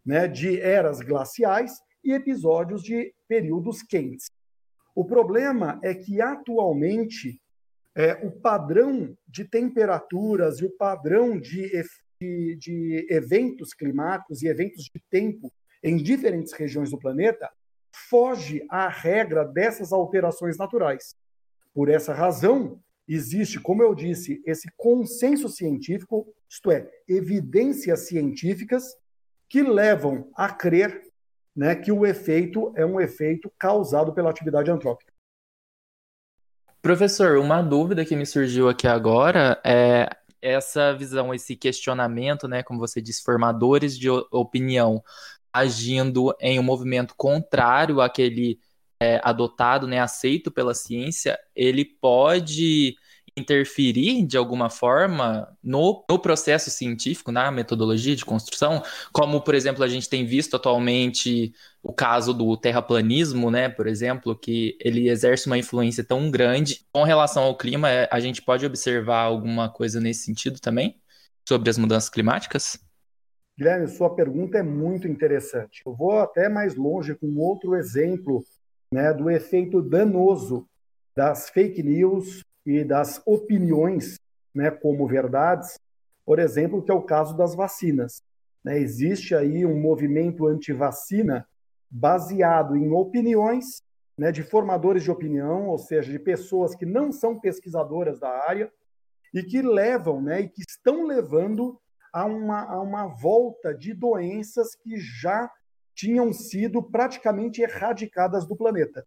né, 0.06 0.28
de 0.28 0.60
eras 0.62 1.02
glaciais 1.02 1.82
e 2.04 2.14
episódios 2.14 2.82
de 2.82 3.14
períodos 3.28 3.84
quentes. 3.84 4.28
O 5.00 5.06
problema 5.06 5.80
é 5.82 5.96
que, 5.96 6.20
atualmente, 6.20 7.42
é, 7.96 8.16
o 8.16 8.32
padrão 8.32 9.18
de 9.26 9.46
temperaturas 9.46 10.60
e 10.60 10.66
o 10.66 10.76
padrão 10.76 11.40
de, 11.40 11.72
de, 12.20 12.58
de 12.58 13.08
eventos 13.10 13.74
climáticos 13.74 14.42
e 14.42 14.48
eventos 14.48 14.84
de 14.94 15.02
tempo 15.10 15.54
em 15.82 15.96
diferentes 15.96 16.52
regiões 16.52 16.92
do 16.92 17.00
planeta 17.00 17.50
foge 18.10 18.62
à 18.70 18.90
regra 18.90 19.46
dessas 19.46 19.94
alterações 19.94 20.58
naturais. 20.58 21.16
Por 21.74 21.88
essa 21.88 22.14
razão, 22.14 22.78
existe, 23.08 23.58
como 23.58 23.82
eu 23.82 23.96
disse, 23.96 24.44
esse 24.46 24.68
consenso 24.76 25.48
científico, 25.48 26.28
isto 26.50 26.72
é, 26.72 26.92
evidências 27.08 28.02
científicas 28.02 28.84
que 29.48 29.62
levam 29.62 30.30
a 30.36 30.50
crer 30.50 31.09
né, 31.56 31.76
que 31.76 31.92
o 31.92 32.06
efeito 32.06 32.74
é 32.76 32.86
um 32.86 33.00
efeito 33.00 33.52
causado 33.58 34.14
pela 34.14 34.30
atividade 34.30 34.72
antrópica. 34.72 35.12
Professor, 36.82 37.38
uma 37.38 37.62
dúvida 37.62 38.06
que 38.06 38.16
me 38.16 38.26
surgiu 38.26 38.70
aqui 38.70 38.88
agora 38.88 39.62
é 39.66 40.10
essa 40.42 40.94
visão, 40.94 41.34
esse 41.34 41.56
questionamento, 41.56 42.48
né, 42.48 42.64
como 42.64 42.80
você 42.80 43.02
disse, 43.02 43.24
formadores 43.24 43.98
de 43.98 44.10
opinião 44.32 45.04
agindo 45.52 46.34
em 46.40 46.60
um 46.60 46.64
movimento 46.64 47.14
contrário 47.18 48.00
àquele 48.00 48.60
é, 49.02 49.20
adotado, 49.24 49.88
né, 49.88 50.00
aceito 50.00 50.52
pela 50.52 50.74
ciência, 50.74 51.38
ele 51.56 51.84
pode 51.84 52.96
interferir 53.40 54.26
de 54.26 54.38
alguma 54.38 54.70
forma 54.70 55.58
no, 55.64 56.06
no, 56.10 56.20
processo 56.20 56.70
científico, 56.70 57.32
na 57.32 57.50
metodologia 57.52 58.16
de 58.16 58.26
construção, 58.26 58.84
como, 59.12 59.42
por 59.42 59.56
exemplo, 59.56 59.84
a 59.84 59.88
gente 59.88 60.10
tem 60.10 60.26
visto 60.26 60.56
atualmente 60.56 61.54
o 61.82 61.94
caso 61.94 62.34
do 62.34 62.56
terraplanismo, 62.58 63.50
né, 63.50 63.70
por 63.70 63.88
exemplo, 63.88 64.36
que 64.36 64.78
ele 64.82 65.10
exerce 65.10 65.48
uma 65.48 65.58
influência 65.58 66.04
tão 66.04 66.30
grande. 66.30 66.86
Com 66.92 67.04
relação 67.04 67.44
ao 67.44 67.58
clima, 67.58 67.90
é, 67.90 68.08
a 68.12 68.20
gente 68.20 68.42
pode 68.42 68.66
observar 68.66 69.22
alguma 69.22 69.70
coisa 69.70 70.00
nesse 70.00 70.24
sentido 70.24 70.60
também, 70.60 71.00
sobre 71.48 71.70
as 71.70 71.78
mudanças 71.78 72.10
climáticas? 72.10 72.78
Guilherme, 73.58 73.88
sua 73.88 74.16
pergunta 74.16 74.58
é 74.58 74.64
muito 74.64 75.08
interessante. 75.08 75.82
Eu 75.86 75.94
vou 75.94 76.20
até 76.20 76.48
mais 76.48 76.76
longe 76.76 77.16
com 77.16 77.36
outro 77.38 77.76
exemplo 77.76 78.44
né, 78.94 79.14
do 79.14 79.30
efeito 79.30 79.82
danoso 79.82 80.68
das 81.16 81.50
fake 81.50 81.84
news 81.84 82.42
e 82.70 82.84
das 82.84 83.20
opiniões 83.26 84.20
né, 84.54 84.70
como 84.70 85.08
verdades, 85.08 85.80
por 86.24 86.38
exemplo, 86.38 86.84
que 86.84 86.92
é 86.92 86.94
o 86.94 87.02
caso 87.02 87.36
das 87.36 87.56
vacinas. 87.56 88.22
Né, 88.64 88.78
existe 88.78 89.34
aí 89.34 89.66
um 89.66 89.80
movimento 89.80 90.46
anti-vacina 90.46 91.48
baseado 91.90 92.76
em 92.76 92.92
opiniões 92.92 93.82
né, 94.16 94.32
de 94.32 94.44
formadores 94.44 95.02
de 95.02 95.10
opinião, 95.10 95.68
ou 95.68 95.80
seja, 95.80 96.12
de 96.12 96.20
pessoas 96.20 96.76
que 96.76 96.86
não 96.86 97.12
são 97.12 97.40
pesquisadoras 97.40 98.20
da 98.20 98.30
área 98.30 98.72
e 99.34 99.42
que 99.42 99.64
levam, 99.64 100.22
né, 100.22 100.42
e 100.42 100.50
que 100.50 100.62
estão 100.62 101.08
levando 101.08 101.80
a 102.14 102.26
uma, 102.26 102.66
a 102.66 102.80
uma 102.80 103.08
volta 103.08 103.74
de 103.74 103.96
doenças 103.96 104.76
que 104.76 104.96
já 104.98 105.50
tinham 105.96 106.32
sido 106.32 106.84
praticamente 106.84 107.64
erradicadas 107.64 108.48
do 108.48 108.56
planeta. 108.56 109.04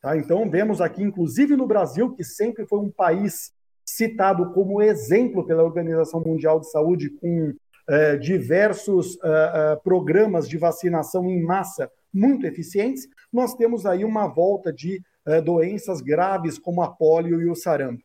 Tá? 0.00 0.16
Então, 0.16 0.48
vemos 0.48 0.80
aqui, 0.80 1.02
inclusive 1.02 1.56
no 1.56 1.66
Brasil, 1.66 2.14
que 2.14 2.22
sempre 2.24 2.66
foi 2.66 2.78
um 2.78 2.90
país 2.90 3.52
citado 3.84 4.52
como 4.52 4.82
exemplo 4.82 5.46
pela 5.46 5.64
Organização 5.64 6.20
Mundial 6.20 6.60
de 6.60 6.70
Saúde, 6.70 7.10
com 7.10 7.54
eh, 7.88 8.18
diversos 8.18 9.18
eh, 9.24 9.52
eh, 9.54 9.76
programas 9.82 10.46
de 10.46 10.58
vacinação 10.58 11.24
em 11.24 11.42
massa 11.42 11.90
muito 12.12 12.46
eficientes, 12.46 13.08
nós 13.32 13.54
temos 13.54 13.86
aí 13.86 14.04
uma 14.04 14.26
volta 14.26 14.72
de 14.72 15.02
doenças 15.44 16.00
graves 16.00 16.58
como 16.58 16.80
a 16.80 16.88
polio 16.90 17.38
e 17.42 17.50
o 17.50 17.54
sarampo. 17.54 18.02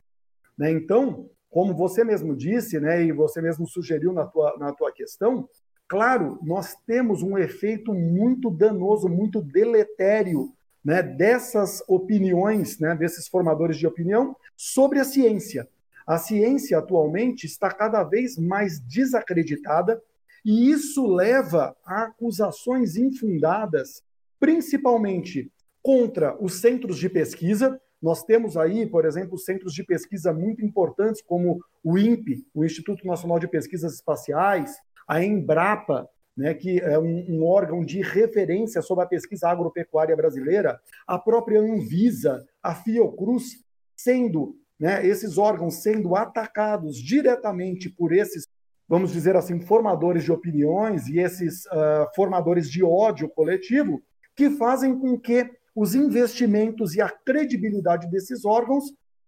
Né? 0.58 0.72
Então, 0.72 1.30
como 1.50 1.74
você 1.74 2.04
mesmo 2.04 2.36
disse, 2.36 2.82
né, 2.82 3.02
e 3.02 3.14
você 3.14 3.42
mesmo 3.42 3.66
sugeriu 3.66 4.12
na 4.12 4.26
tua, 4.26 4.58
na 4.58 4.74
tua 4.74 4.92
questão, 4.92 5.48
claro, 5.88 6.38
nós 6.44 6.76
temos 6.86 7.24
um 7.24 7.38
efeito 7.38 7.94
muito 7.94 8.52
danoso, 8.52 9.08
muito 9.08 9.42
deletério 9.42 10.52
né, 10.84 11.02
dessas 11.02 11.82
opiniões, 11.88 12.80
né, 12.80 12.96
desses 12.96 13.28
formadores 13.28 13.78
de 13.78 13.88
opinião 13.88 14.36
sobre 14.56 15.00
a 15.00 15.04
ciência. 15.04 15.68
A 16.06 16.18
ciência 16.18 16.78
atualmente 16.78 17.46
está 17.46 17.72
cada 17.72 18.04
vez 18.04 18.38
mais 18.38 18.80
desacreditada 18.80 20.02
e 20.44 20.70
isso 20.70 21.08
leva 21.08 21.76
a 21.86 22.04
acusações 22.04 22.98
infundadas, 22.98 24.04
principalmente 24.40 25.50
contra 25.82 26.36
os 26.44 26.60
centros 26.60 26.98
de 26.98 27.08
pesquisa. 27.10 27.80
Nós 28.02 28.24
temos 28.24 28.58
aí, 28.58 28.86
por 28.86 29.06
exemplo, 29.06 29.38
centros 29.38 29.74
de 29.74 29.84
pesquisa 29.84 30.34
muito 30.34 30.64
importantes 30.64 31.22
como 31.22 31.64
o 31.82 31.98
INPE, 31.98 32.46
o 32.54 32.66
Instituto 32.66 33.08
Nacional 33.08 33.40
de 33.40 33.48
Pesquisas 33.48 33.94
Espaciais, 33.94 34.76
a 35.08 35.24
Embrapa, 35.24 36.10
né, 36.36 36.54
que 36.54 36.80
é 36.80 36.98
um, 36.98 37.26
um, 37.30 37.46
órgão 37.46 37.86
de 37.86 38.02
referência 38.02 38.82
sobre 38.82 39.04
a 39.04 39.08
pesquisa 39.08 39.48
agropecuária 39.48 40.16
brasileira, 40.16 40.80
a 41.08 41.20
própria 41.20 41.60
Anvisa, 41.60 42.46
a 42.62 42.74
Fiocruz, 42.74 43.64
sendo 43.96 44.56
né, 44.80 45.06
esses 45.06 45.38
órgãos 45.38 45.76
sendo 45.76 46.16
atacados 46.16 46.98
diretamente 46.98 47.90
por 47.90 48.12
esses, 48.12 48.48
vamos 48.88 49.14
dizer 49.14 49.36
assim, 49.36 49.62
formadores 49.62 50.24
de 50.24 50.32
opiniões 50.32 51.08
e 51.08 51.20
esses 51.20 51.66
uh, 51.68 52.08
formadores 52.16 52.70
de 52.70 52.84
ódio 52.84 53.30
coletivo, 53.30 54.02
que 54.36 54.50
fazem 54.50 54.98
com 54.98 55.18
que 55.20 55.50
os 55.76 55.94
investimentos 55.94 56.96
e 56.96 57.02
a 57.02 57.10
credibilidade 57.10 58.10
desses 58.10 58.44
órgãos 58.44 58.86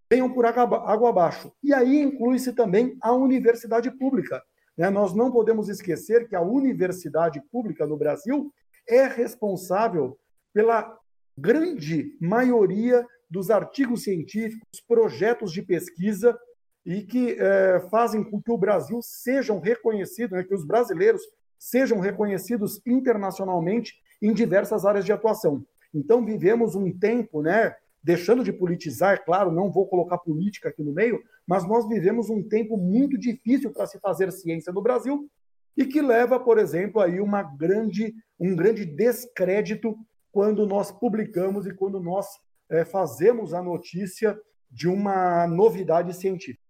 venham 0.10 0.32
por 0.32 0.46
água 0.46 1.10
abaixo. 1.10 1.52
E 1.64 1.74
aí 1.74 2.02
inclui-se 2.02 2.54
também 2.54 2.98
a 3.02 3.12
universidade 3.14 3.90
pública 3.92 4.42
né? 4.78 4.90
Nós 4.90 5.14
não 5.14 5.32
podemos 5.32 5.70
esquecer 5.70 6.28
que 6.28 6.36
a 6.36 6.42
universidade 6.42 7.42
pública 7.52 7.86
no 7.86 7.98
Brasil 7.98 8.52
é 8.88 9.08
responsável 9.08 10.18
pela 10.54 10.98
grande 11.38 12.16
maioria 12.22 13.06
dos 13.30 13.50
artigos 13.50 14.04
científicos, 14.04 14.82
projetos 14.88 15.52
de 15.52 15.62
pesquisa 15.62 16.38
e 16.86 17.02
que 17.02 17.36
é, 17.40 17.80
fazem 17.90 18.24
com 18.24 18.42
que 18.42 18.52
o 18.52 18.58
Brasil 18.58 19.00
sejam 19.02 19.60
reconhecidos, 19.60 20.38
né, 20.38 20.44
que 20.44 20.54
os 20.54 20.66
brasileiros 20.66 21.22
sejam 21.58 22.00
reconhecidos 22.00 22.80
internacionalmente 22.86 23.96
em 24.22 24.34
diversas 24.34 24.86
áreas 24.86 25.04
de 25.04 25.12
atuação. 25.12 25.66
Então 25.94 26.24
vivemos 26.24 26.76
um 26.76 26.92
tempo, 26.92 27.42
né, 27.42 27.76
deixando 28.06 28.44
de 28.44 28.54
politizar, 28.54 29.26
claro, 29.26 29.52
não 29.52 29.72
vou 29.72 29.88
colocar 29.88 30.20
política 30.20 30.70
aqui 30.70 30.84
no 30.84 30.94
meio, 30.94 31.20
mas 31.48 31.68
nós 31.68 31.88
vivemos 31.88 32.30
um 32.30 32.48
tempo 32.48 32.78
muito 32.78 33.18
difícil 33.18 33.74
para 33.74 33.88
se 33.88 34.00
fazer 34.00 34.32
ciência 34.32 34.72
no 34.72 34.80
Brasil 34.80 35.28
e 35.76 35.86
que 35.86 36.04
leva, 36.04 36.40
por 36.40 36.60
exemplo, 36.60 37.02
aí 37.02 37.20
uma 37.20 37.42
grande, 37.42 38.14
um 38.40 38.56
grande 38.56 38.86
descrédito 38.86 39.98
quando 40.32 40.68
nós 40.68 40.92
publicamos 40.92 41.66
e 41.66 41.74
quando 41.74 42.00
nós 42.00 42.28
é, 42.70 42.86
fazemos 42.86 43.56
a 43.56 43.62
notícia 43.64 44.38
de 44.70 44.88
uma 44.88 45.48
novidade 45.48 46.14
científica. 46.14 46.62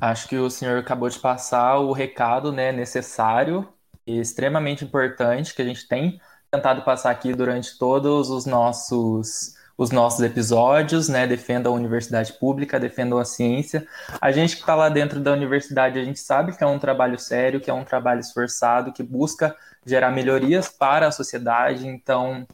Acho 0.00 0.26
que 0.26 0.38
o 0.38 0.48
senhor 0.48 0.78
acabou 0.78 1.10
de 1.10 1.18
passar 1.18 1.80
o 1.80 1.92
recado 1.92 2.50
né, 2.50 2.72
necessário 2.72 3.68
e 4.06 4.18
extremamente 4.18 4.86
importante 4.86 5.54
que 5.54 5.60
a 5.60 5.66
gente 5.66 5.86
tem 5.86 6.18
tentado 6.50 6.82
passar 6.82 7.10
aqui 7.10 7.34
durante 7.34 7.78
todos 7.78 8.30
os 8.30 8.46
nossos 8.46 9.60
os 9.82 9.90
nossos 9.90 10.20
episódios, 10.20 11.08
né? 11.08 11.26
Defendam 11.26 11.72
a 11.72 11.76
universidade 11.76 12.32
pública, 12.34 12.78
defendam 12.78 13.18
a 13.18 13.24
ciência. 13.24 13.86
A 14.20 14.30
gente 14.30 14.54
que 14.54 14.62
está 14.62 14.74
lá 14.74 14.88
dentro 14.88 15.20
da 15.20 15.32
universidade, 15.32 15.98
a 15.98 16.04
gente 16.04 16.20
sabe 16.20 16.56
que 16.56 16.62
é 16.62 16.66
um 16.66 16.78
trabalho 16.78 17.18
sério, 17.18 17.60
que 17.60 17.70
é 17.70 17.74
um 17.74 17.84
trabalho 17.84 18.20
esforçado, 18.20 18.92
que 18.92 19.02
busca 19.02 19.56
gerar 19.84 20.10
melhorias 20.10 20.68
para 20.68 21.08
a 21.08 21.12
sociedade. 21.12 21.86
Então, 21.86 22.46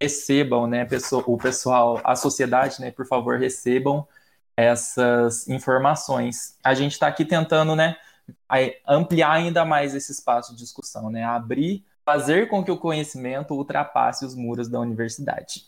recebam, 0.00 0.66
né, 0.66 0.86
o 1.26 1.38
pessoal, 1.38 2.00
a 2.04 2.14
sociedade, 2.14 2.80
né, 2.80 2.90
por 2.90 3.06
favor, 3.06 3.38
recebam 3.38 4.06
essas 4.56 5.48
informações. 5.48 6.56
A 6.62 6.74
gente 6.74 6.92
está 6.92 7.06
aqui 7.06 7.24
tentando, 7.24 7.74
né, 7.74 7.96
ampliar 8.86 9.32
ainda 9.32 9.64
mais 9.64 9.94
esse 9.94 10.12
espaço 10.12 10.52
de 10.52 10.58
discussão, 10.58 11.10
né, 11.10 11.24
abrir, 11.24 11.84
fazer 12.04 12.48
com 12.48 12.62
que 12.62 12.70
o 12.70 12.76
conhecimento 12.76 13.54
ultrapasse 13.54 14.24
os 14.24 14.34
muros 14.34 14.68
da 14.68 14.78
universidade. 14.78 15.64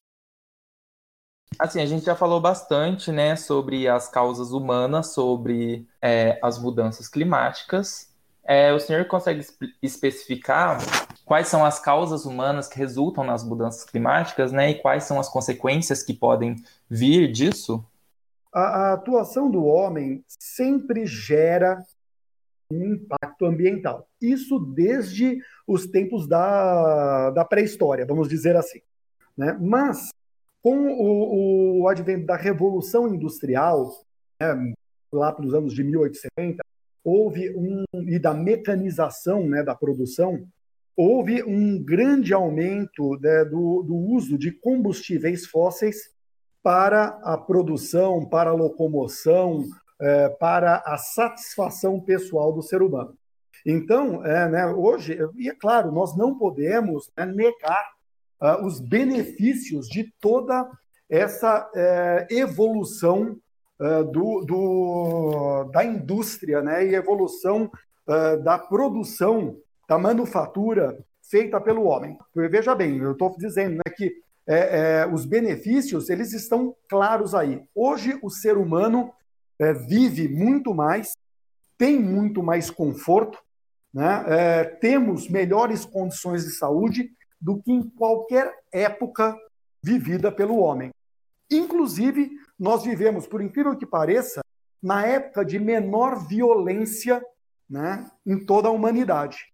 Assim, 1.59 1.81
a 1.81 1.87
gente 1.87 2.05
já 2.05 2.15
falou 2.15 2.41
bastante, 2.41 3.11
né, 3.11 3.37
sobre 3.37 3.89
as 3.89 4.09
causas 4.09 4.53
humanas, 4.53 5.13
sobre 5.13 5.87
é, 6.01 6.39
as 6.43 6.59
mudanças 6.59 7.09
climáticas. 7.09 8.13
É, 8.45 8.73
o 8.73 8.81
senhor 8.81 9.05
consegue 9.07 9.45
especificar 9.83 10.79
quais 11.25 11.49
são 11.49 11.65
as 11.65 11.79
causas 11.79 12.25
humanas 12.25 12.67
que 12.67 12.79
resultam 12.79 13.23
nas 13.23 13.45
mudanças 13.45 13.85
climáticas, 13.85 14.53
né, 14.53 14.71
e 14.71 14.75
quais 14.77 15.05
são 15.05 15.21
as 15.21 15.29
consequências 15.29 16.03
que 16.03 16.15
podem 16.15 16.57
vir 16.89 17.31
disso? 17.31 17.85
A, 18.53 18.61
a 18.61 18.93
atuação 18.95 19.51
do 19.51 19.65
homem 19.65 20.25
sempre 20.27 21.07
gera 21.07 21.83
um 22.71 22.95
impacto 22.95 23.47
ambiental. 23.47 24.07
Isso 24.21 24.59
desde 24.59 25.39
os 25.67 25.87
tempos 25.87 26.27
da, 26.27 27.31
da 27.31 27.45
pré-história, 27.45 28.07
vamos 28.07 28.29
dizer 28.29 28.57
assim. 28.57 28.81
Né? 29.37 29.57
Mas 29.61 30.11
com 30.63 30.89
o, 30.89 31.83
o 31.83 31.89
advento 31.89 32.27
da 32.27 32.37
Revolução 32.37 33.13
Industrial, 33.13 33.91
né, 34.41 34.75
lá 35.13 35.33
pelos 35.33 35.55
anos 35.55 35.73
de 35.73 35.83
1870, 35.83 36.63
houve 37.05 37.55
um 37.57 37.85
e 38.07 38.19
da 38.19 38.35
mecanização 38.35 39.47
né, 39.47 39.63
da 39.63 39.75
produção, 39.75 40.47
houve 40.97 41.43
um 41.43 41.83
grande 41.83 42.35
aumento 42.35 43.19
né, 43.21 43.45
do, 43.45 43.83
do 43.83 43.95
uso 43.95 44.37
de 44.37 44.53
combustíveis 44.53 45.47
fósseis 45.47 46.11
para 46.63 47.19
a 47.23 47.39
produção, 47.39 48.29
para 48.29 48.51
a 48.51 48.55
locomoção, 48.55 49.65
é, 50.01 50.29
para 50.29 50.83
a 50.85 50.99
satisfação 50.99 52.01
pessoal 52.01 52.53
do 52.53 52.63
ser 52.63 52.83
humano. 52.83 53.17
Então, 53.65 54.25
é, 54.25 54.49
né, 54.49 54.67
hoje, 54.67 55.19
e 55.37 55.49
é 55.49 55.55
claro, 55.55 55.93
nós 55.93 56.17
não 56.17 56.37
podemos 56.37 57.11
né, 57.17 57.27
negar 57.27 57.98
uh, 58.41 58.65
os 58.65 58.81
benefícios 58.81 59.89
de 59.89 60.13
toda 60.21 60.69
essa 61.09 61.67
uh, 61.67 62.33
evolução 62.33 63.37
uh, 63.81 64.05
do, 64.05 64.45
do, 64.45 65.65
da 65.73 65.85
indústria 65.85 66.61
né, 66.61 66.87
e 66.87 66.95
evolução 66.95 67.71
uh, 68.07 68.43
da 68.43 68.59
produção, 68.59 69.57
da 69.89 69.99
manufatura 69.99 70.99
feita 71.23 71.61
pelo 71.61 71.85
homem. 71.85 72.19
Veja 72.35 72.75
bem, 72.75 72.99
eu 72.99 73.13
estou 73.13 73.35
dizendo 73.39 73.77
né, 73.77 73.93
que 73.97 74.13
é, 74.47 75.01
é, 75.03 75.07
os 75.07 75.27
benefícios 75.27 76.09
eles 76.09 76.33
estão 76.33 76.75
claros 76.89 77.35
aí. 77.35 77.63
Hoje 77.75 78.19
o 78.23 78.31
ser 78.31 78.57
humano 78.57 79.13
é, 79.59 79.75
vive 79.75 80.27
muito 80.27 80.75
mais, 80.75 81.13
tem 81.77 82.01
muito 82.01 82.43
mais 82.43 82.71
conforto, 82.71 83.39
né? 83.93 84.65
Temos 84.81 85.29
melhores 85.29 85.85
condições 85.85 86.45
de 86.45 86.51
saúde 86.51 87.11
do 87.41 87.63
que 87.63 87.73
em 87.73 87.83
qualquer 87.83 88.53
época 88.73 89.37
vivida 89.83 90.31
pelo 90.31 90.59
homem. 90.59 90.91
Inclusive, 91.51 92.31
nós 92.59 92.85
vivemos, 92.85 93.27
por 93.27 93.41
incrível 93.41 93.77
que 93.77 93.87
pareça, 93.87 94.43
na 94.83 95.07
época 95.07 95.45
de 95.45 95.59
menor 95.59 96.27
violência 96.27 97.25
né, 97.69 98.11
em 98.27 98.45
toda 98.45 98.69
a 98.69 98.73
humanidade. 98.73 99.53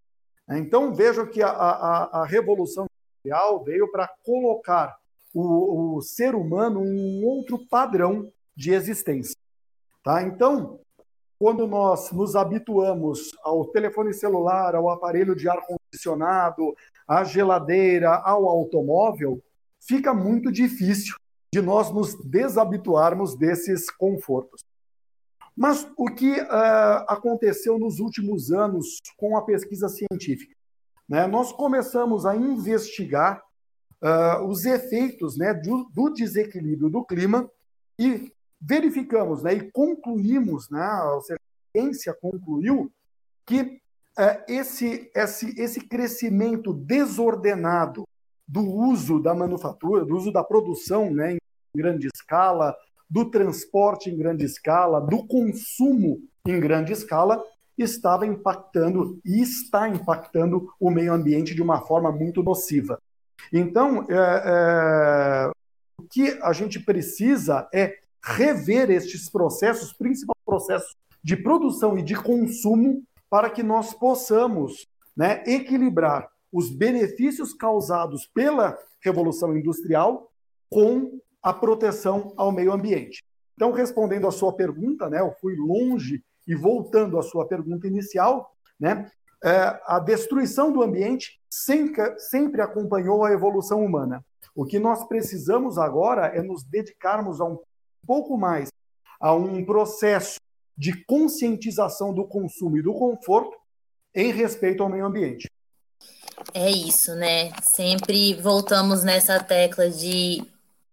Então, 0.50 0.93
veja 0.93 1.26
que 1.26 1.43
a, 1.43 1.49
a, 1.49 2.23
a 2.23 2.26
Revolução 2.26 2.87
Industrial 2.87 3.64
veio 3.64 3.91
para 3.91 4.09
colocar 4.23 4.97
o, 5.33 5.97
o, 5.97 6.03
ser 6.03 6.35
humano 6.35 6.85
em 6.85 7.23
um 7.23 7.26
outro 7.26 7.67
padrão 7.67 8.31
de 8.55 8.73
existência. 8.73 9.37
Tá? 10.03 10.23
Então, 10.23 10.79
quando 11.38 11.67
nós 11.67 12.12
nos 12.12 12.37
habituamos 12.37 13.31
ao 13.43 13.64
telefone 13.67 14.12
celular, 14.12 14.75
ao 14.75 14.91
aparelho 14.91 15.35
de 15.35 15.49
ar-condicionado, 15.49 15.84
à 17.07 17.25
geladeira, 17.25 18.11
ao 18.11 18.49
automóvel, 18.49 19.43
fica 19.81 20.15
muito 20.15 20.51
difícil 20.51 21.17
de 21.53 21.61
nós 21.61 21.91
nos 21.91 22.15
desabituarmos 22.25 23.37
desses 23.37 23.91
confortos. 23.91 24.65
Mas 25.57 25.89
o 25.97 26.07
que 26.07 26.41
uh, 26.41 27.05
aconteceu 27.07 27.79
nos 27.79 28.01
últimos 28.01 28.51
anos 28.51 29.01
com 29.17 29.37
a 29.37 29.43
pesquisa 29.43 29.89
científica? 29.89 30.55
Né? 31.09 31.27
Nós 31.27 31.53
começamos 31.53 32.27
a 32.27 32.35
investigar 32.35 33.41
uh, 34.03 34.45
os 34.45 34.65
efeitos 34.65 35.37
né, 35.37 35.55
do, 35.55 35.85
do, 35.93 36.11
desequilíbrio 36.11 36.91
do 36.91 37.05
clima 37.05 37.49
e 37.99 38.33
verificamos 38.61 39.43
né, 39.43 39.55
e 39.55 39.71
concluímos, 39.71 40.69
né, 40.71 40.81
a 40.81 41.21
ciência 41.77 42.15
concluiu 42.15 42.91
que 43.47 43.81
esse, 44.47 45.11
esse, 45.14 45.61
esse 45.61 45.80
crescimento 45.80 46.73
desordenado 46.73 48.04
do 48.47 48.62
uso 48.62 49.21
da 49.21 49.35
manufatura, 49.35 50.04
do 50.04 50.16
uso 50.16 50.30
da 50.30 50.44
produção 50.44 51.11
né, 51.11 51.33
em 51.33 51.38
grande 51.75 52.09
escala, 52.14 52.76
do 53.09 53.30
transporte 53.30 54.11
em 54.11 54.16
grande 54.16 54.44
escala, 54.44 55.00
do 55.00 55.26
consumo 55.26 56.21
em 56.47 56.61
grande 56.61 56.92
escala, 56.92 57.42
estava 57.76 58.26
impactando 58.26 59.21
e 59.25 59.40
está 59.42 59.88
impactando 59.88 60.73
o 60.78 60.90
meio 60.90 61.12
ambiente 61.12 61.54
de 61.54 61.62
uma 61.62 61.80
forma 61.80 62.12
muito 62.12 62.42
nociva. 62.42 63.00
Então, 63.52 64.06
é, 64.09 64.14
é, 64.14 65.50
o 65.99 66.04
que 66.04 66.38
a 66.42 66.52
gente 66.52 66.78
precisa 66.78 67.68
é 67.73 67.99
rever 68.23 68.90
estes 68.90 69.28
processos, 69.28 69.92
principalmente 69.92 70.44
processos 70.47 70.97
de 71.23 71.37
produção 71.37 71.99
e 71.99 72.02
de 72.02 72.14
consumo, 72.14 73.02
para 73.31 73.50
que 73.50 73.62
nós 73.62 73.93
possamos 73.93 74.87
né, 75.16 75.43
equilibrar 75.47 76.28
os 76.52 76.71
benefícios 76.71 77.52
causados 77.52 78.26
pela 78.26 78.78
Revolução 79.02 79.57
Industrial 79.57 80.31
com 80.71 81.19
a 81.43 81.52
proteção 81.52 82.33
ao 82.37 82.52
meio 82.52 82.73
ambiente. 82.73 83.25
Então, 83.54 83.73
respondendo 83.73 84.26
à 84.26 84.31
sua 84.31 84.52
pergunta, 84.52 85.09
né, 85.11 85.21
eu 85.21 85.33
fui 85.40 85.54
longe 85.57 86.23
e 86.47 86.54
voltando 86.54 87.19
à 87.19 87.23
sua 87.23 87.47
pergunta 87.47 87.87
inicial, 87.87 88.52
né, 88.78 89.10
é, 89.43 89.80
a 89.87 89.99
destruição 89.99 90.73
do 90.73 90.82
ambiente 90.82 91.41
sempre, 91.50 92.19
sempre 92.19 92.63
acompanhou 92.63 93.25
a 93.25 93.32
evolução 93.32 93.84
humana. 93.84 94.25
O 94.54 94.65
que 94.65 94.78
nós 94.78 95.06
precisamos 95.06 95.78
agora 95.78 96.26
é 96.26 96.41
nos 96.41 96.63
dedicarmos 96.65 97.41
a 97.41 97.45
um 97.45 97.58
pouco 98.06 98.39
mais 98.39 98.71
a 99.21 99.32
um 99.34 99.65
processo 99.65 100.39
de 100.76 101.04
conscientização 101.04 102.13
do 102.13 102.25
consumo 102.25 102.76
e 102.76 102.82
do 102.82 102.93
conforto 102.93 103.56
em 104.15 104.32
respeito 104.32 104.82
ao 104.82 104.89
meio 104.89 105.06
ambiente. 105.06 105.50
É 106.52 106.71
isso, 106.71 107.15
né? 107.15 107.52
Sempre 107.63 108.34
voltamos 108.34 109.02
nessa 109.02 109.43
tecla 109.43 109.89
de 109.89 110.43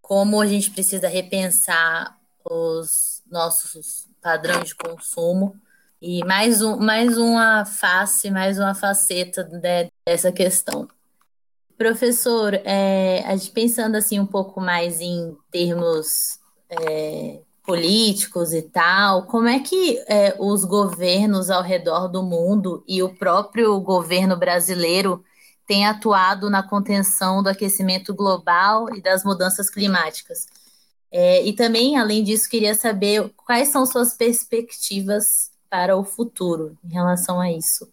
como 0.01 0.41
a 0.41 0.47
gente 0.47 0.71
precisa 0.71 1.07
repensar 1.07 2.17
os 2.43 3.21
nossos 3.29 4.07
padrões 4.21 4.69
de 4.69 4.75
consumo. 4.75 5.55
E 6.01 6.23
mais, 6.25 6.61
um, 6.61 6.77
mais 6.77 7.17
uma 7.17 7.63
face, 7.63 8.31
mais 8.31 8.57
uma 8.57 8.73
faceta 8.73 9.43
né, 9.47 9.89
dessa 10.05 10.31
questão. 10.31 10.87
Professor, 11.77 12.53
é, 12.65 13.23
a 13.25 13.35
gente 13.35 13.51
pensando 13.51 13.95
assim 13.95 14.19
um 14.19 14.25
pouco 14.25 14.59
mais 14.59 14.99
em 14.99 15.35
termos 15.51 16.39
é, 16.69 17.39
políticos 17.63 18.53
e 18.53 18.61
tal, 18.61 19.23
como 19.23 19.47
é 19.47 19.59
que 19.59 19.99
é, 20.07 20.35
os 20.39 20.65
governos 20.65 21.49
ao 21.49 21.61
redor 21.61 22.07
do 22.07 22.23
mundo 22.23 22.83
e 22.87 23.03
o 23.03 23.15
próprio 23.15 23.79
governo 23.79 24.35
brasileiro 24.35 25.23
têm 25.67 25.85
atuado 25.85 26.49
na 26.49 26.63
contenção 26.63 27.43
do 27.43 27.49
aquecimento 27.49 28.13
global 28.13 28.93
e 28.95 29.01
das 29.01 29.23
mudanças 29.23 29.69
climáticas? 29.69 30.47
É, 31.11 31.45
e 31.45 31.53
também, 31.53 31.97
além 31.97 32.23
disso, 32.23 32.49
queria 32.49 32.73
saber 32.73 33.29
quais 33.35 33.67
são 33.67 33.85
suas 33.85 34.15
perspectivas 34.15 35.51
para 35.69 35.95
o 35.95 36.03
futuro 36.03 36.77
em 36.83 36.93
relação 36.93 37.39
a 37.39 37.51
isso. 37.51 37.87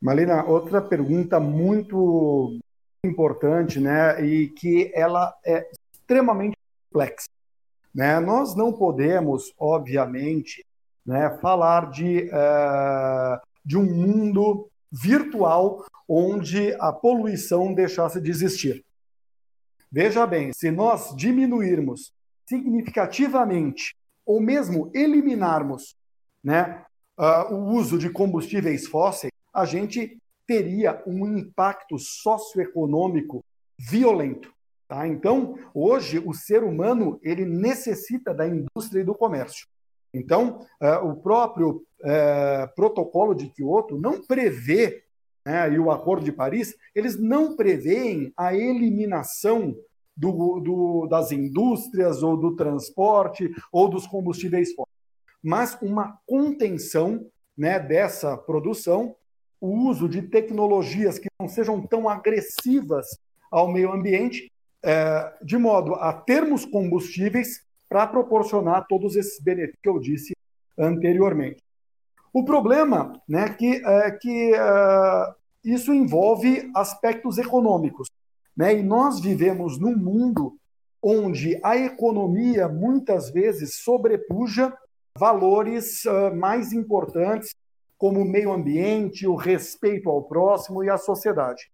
Malina, 0.00 0.44
outra 0.44 0.82
pergunta 0.82 1.38
muito 1.38 2.58
importante, 3.04 3.80
né, 3.80 4.24
e 4.24 4.48
que 4.48 4.90
ela 4.94 5.32
é 5.44 5.68
extremamente 5.92 6.56
complexa. 6.90 7.28
Né? 7.94 8.18
Nós 8.20 8.54
não 8.54 8.72
podemos, 8.72 9.52
obviamente, 9.58 10.64
né, 11.04 11.36
falar 11.40 11.90
de, 11.90 12.30
uh, 12.30 13.40
de 13.64 13.76
um 13.76 13.84
mundo 13.84 14.68
virtual 14.90 15.84
onde 16.08 16.74
a 16.78 16.92
poluição 16.92 17.72
deixasse 17.72 18.20
de 18.20 18.30
existir. 18.30 18.84
Veja 19.90 20.26
bem, 20.26 20.52
se 20.54 20.70
nós 20.70 21.14
diminuirmos 21.16 22.12
significativamente 22.46 23.94
ou 24.24 24.40
mesmo 24.40 24.90
eliminarmos 24.94 25.94
né, 26.42 26.84
uh, 27.18 27.54
o 27.54 27.72
uso 27.72 27.98
de 27.98 28.10
combustíveis 28.10 28.86
fósseis, 28.86 29.32
a 29.52 29.64
gente 29.64 30.18
teria 30.46 31.02
um 31.06 31.36
impacto 31.36 31.98
socioeconômico 31.98 33.44
violento. 33.78 34.52
Tá? 34.88 35.06
Então, 35.06 35.56
hoje, 35.74 36.18
o 36.18 36.32
ser 36.32 36.62
humano 36.62 37.18
ele 37.22 37.44
necessita 37.44 38.34
da 38.34 38.46
indústria 38.46 39.00
e 39.00 39.04
do 39.04 39.14
comércio. 39.14 39.66
Então, 40.14 40.66
uh, 40.80 41.06
o 41.08 41.16
próprio 41.16 41.84
uh, 42.00 42.74
protocolo 42.76 43.34
de 43.34 43.48
Kyoto 43.48 43.98
não 43.98 44.20
prevê, 44.20 45.04
né, 45.46 45.72
e 45.72 45.78
o 45.78 45.90
Acordo 45.90 46.24
de 46.24 46.32
Paris, 46.32 46.76
eles 46.94 47.18
não 47.18 47.56
preveem 47.56 48.32
a 48.36 48.54
eliminação 48.54 49.74
do, 50.14 50.60
do, 50.60 51.06
das 51.06 51.32
indústrias 51.32 52.22
ou 52.22 52.36
do 52.36 52.54
transporte 52.54 53.50
ou 53.72 53.88
dos 53.88 54.06
combustíveis 54.06 54.74
fósseis, 54.74 54.96
mas 55.42 55.76
uma 55.80 56.18
contenção 56.26 57.26
né, 57.56 57.80
dessa 57.80 58.36
produção, 58.36 59.16
o 59.58 59.88
uso 59.88 60.08
de 60.08 60.22
tecnologias 60.22 61.18
que 61.18 61.28
não 61.40 61.48
sejam 61.48 61.80
tão 61.86 62.08
agressivas 62.08 63.06
ao 63.50 63.72
meio 63.72 63.92
ambiente, 63.92 64.51
é, 64.82 65.32
de 65.42 65.56
modo 65.56 65.94
a 65.94 66.12
termos 66.12 66.64
combustíveis 66.64 67.62
para 67.88 68.06
proporcionar 68.06 68.86
todos 68.88 69.16
esses 69.16 69.38
benefícios 69.40 69.78
que 69.82 69.88
eu 69.88 69.98
disse 69.98 70.34
anteriormente. 70.78 71.62
O 72.32 72.44
problema 72.44 73.20
né, 73.28 73.50
que, 73.50 73.82
é 73.84 74.10
que 74.10 74.52
uh, 74.52 75.34
isso 75.62 75.92
envolve 75.92 76.70
aspectos 76.74 77.36
econômicos. 77.36 78.08
Né? 78.56 78.78
E 78.78 78.82
nós 78.82 79.20
vivemos 79.20 79.78
num 79.78 79.94
mundo 79.94 80.56
onde 81.02 81.60
a 81.62 81.76
economia 81.76 82.68
muitas 82.68 83.28
vezes 83.30 83.74
sobrepuja 83.74 84.72
valores 85.18 86.06
uh, 86.06 86.34
mais 86.34 86.72
importantes, 86.72 87.54
como 87.98 88.20
o 88.20 88.24
meio 88.24 88.50
ambiente, 88.50 89.26
o 89.26 89.34
respeito 89.36 90.08
ao 90.08 90.22
próximo 90.22 90.82
e 90.82 90.88
à 90.88 90.96
sociedade. 90.96 91.70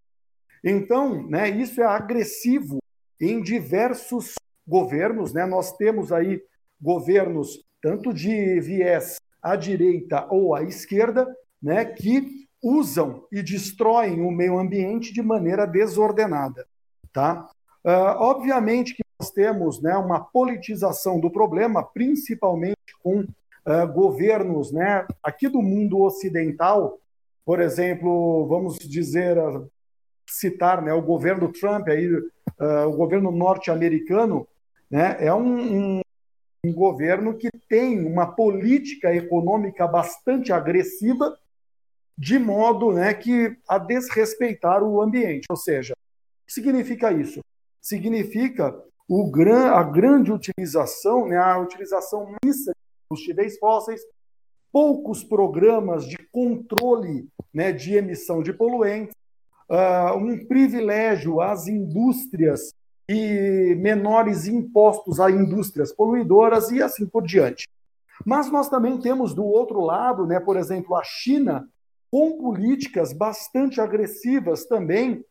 Então, 0.64 1.22
né, 1.28 1.48
isso 1.48 1.80
é 1.80 1.84
agressivo 1.84 2.78
em 3.20 3.42
diversos 3.42 4.34
governos. 4.66 5.32
Né? 5.32 5.46
Nós 5.46 5.72
temos 5.72 6.12
aí 6.12 6.42
governos 6.80 7.64
tanto 7.82 8.12
de 8.12 8.60
viés 8.60 9.20
à 9.42 9.56
direita 9.56 10.26
ou 10.30 10.54
à 10.54 10.62
esquerda, 10.62 11.26
né, 11.62 11.84
que 11.84 12.46
usam 12.62 13.24
e 13.30 13.42
destroem 13.42 14.20
o 14.20 14.30
meio 14.30 14.58
ambiente 14.58 15.12
de 15.12 15.22
maneira 15.22 15.66
desordenada. 15.66 16.66
Tá? 17.12 17.48
Uh, 17.84 18.18
obviamente 18.18 18.94
que 18.94 19.02
nós 19.18 19.30
temos 19.30 19.80
né, 19.80 19.96
uma 19.96 20.20
politização 20.20 21.20
do 21.20 21.30
problema, 21.30 21.82
principalmente 21.82 22.76
com 23.02 23.20
uh, 23.20 23.92
governos 23.92 24.72
né, 24.72 25.06
aqui 25.22 25.48
do 25.48 25.62
mundo 25.62 26.00
ocidental, 26.00 26.98
por 27.44 27.60
exemplo, 27.60 28.46
vamos 28.46 28.78
dizer, 28.78 29.38
citar 30.32 30.82
né, 30.82 30.92
o 30.92 31.02
governo 31.02 31.52
Trump, 31.52 31.88
aí, 31.88 32.12
uh, 32.12 32.86
o 32.86 32.96
governo 32.96 33.30
norte-americano, 33.30 34.46
né, 34.90 35.16
é 35.20 35.32
um, 35.32 35.98
um, 35.98 36.00
um 36.64 36.72
governo 36.72 37.34
que 37.34 37.48
tem 37.68 38.04
uma 38.04 38.26
política 38.26 39.14
econômica 39.14 39.86
bastante 39.86 40.52
agressiva, 40.52 41.36
de 42.16 42.38
modo 42.38 42.92
né, 42.92 43.14
que 43.14 43.56
a 43.68 43.78
desrespeitar 43.78 44.82
o 44.82 45.00
ambiente. 45.00 45.46
Ou 45.48 45.56
seja, 45.56 45.92
o 45.94 46.46
que 46.46 46.52
significa 46.52 47.12
isso? 47.12 47.40
Significa 47.80 48.74
o 49.08 49.30
gran, 49.30 49.70
a 49.70 49.82
grande 49.82 50.32
utilização, 50.32 51.28
né, 51.28 51.38
a 51.38 51.58
utilização 51.58 52.34
missa 52.44 52.72
de 52.72 53.08
combustíveis 53.08 53.58
fósseis, 53.58 54.00
poucos 54.72 55.24
programas 55.24 56.06
de 56.06 56.18
controle 56.30 57.28
né, 57.54 57.72
de 57.72 57.94
emissão 57.94 58.42
de 58.42 58.52
poluentes, 58.52 59.14
uh, 59.68 60.16
um 60.16 60.46
privilégio 60.46 61.40
às 61.40 61.66
indústrias 61.66 62.74
e 63.08 63.74
menores 63.78 64.46
impostos 64.46 65.18
a 65.18 65.30
indústrias 65.30 65.92
poluidoras 65.92 66.70
e 66.70 66.82
assim 66.82 67.06
por 67.06 67.22
diante. 67.22 67.66
Mas 68.24 68.50
nós 68.50 68.68
também 68.68 68.98
temos 68.98 69.34
do 69.34 69.44
outro 69.44 69.80
lado, 69.80 70.26
né, 70.26 70.40
por 70.40 70.56
exemplo, 70.56 70.96
a 70.96 71.02
China, 71.04 71.68
com 72.10 72.38
políticas 72.38 73.12
bastante 73.12 73.80
agressivas 73.80 74.64
também 74.66 75.24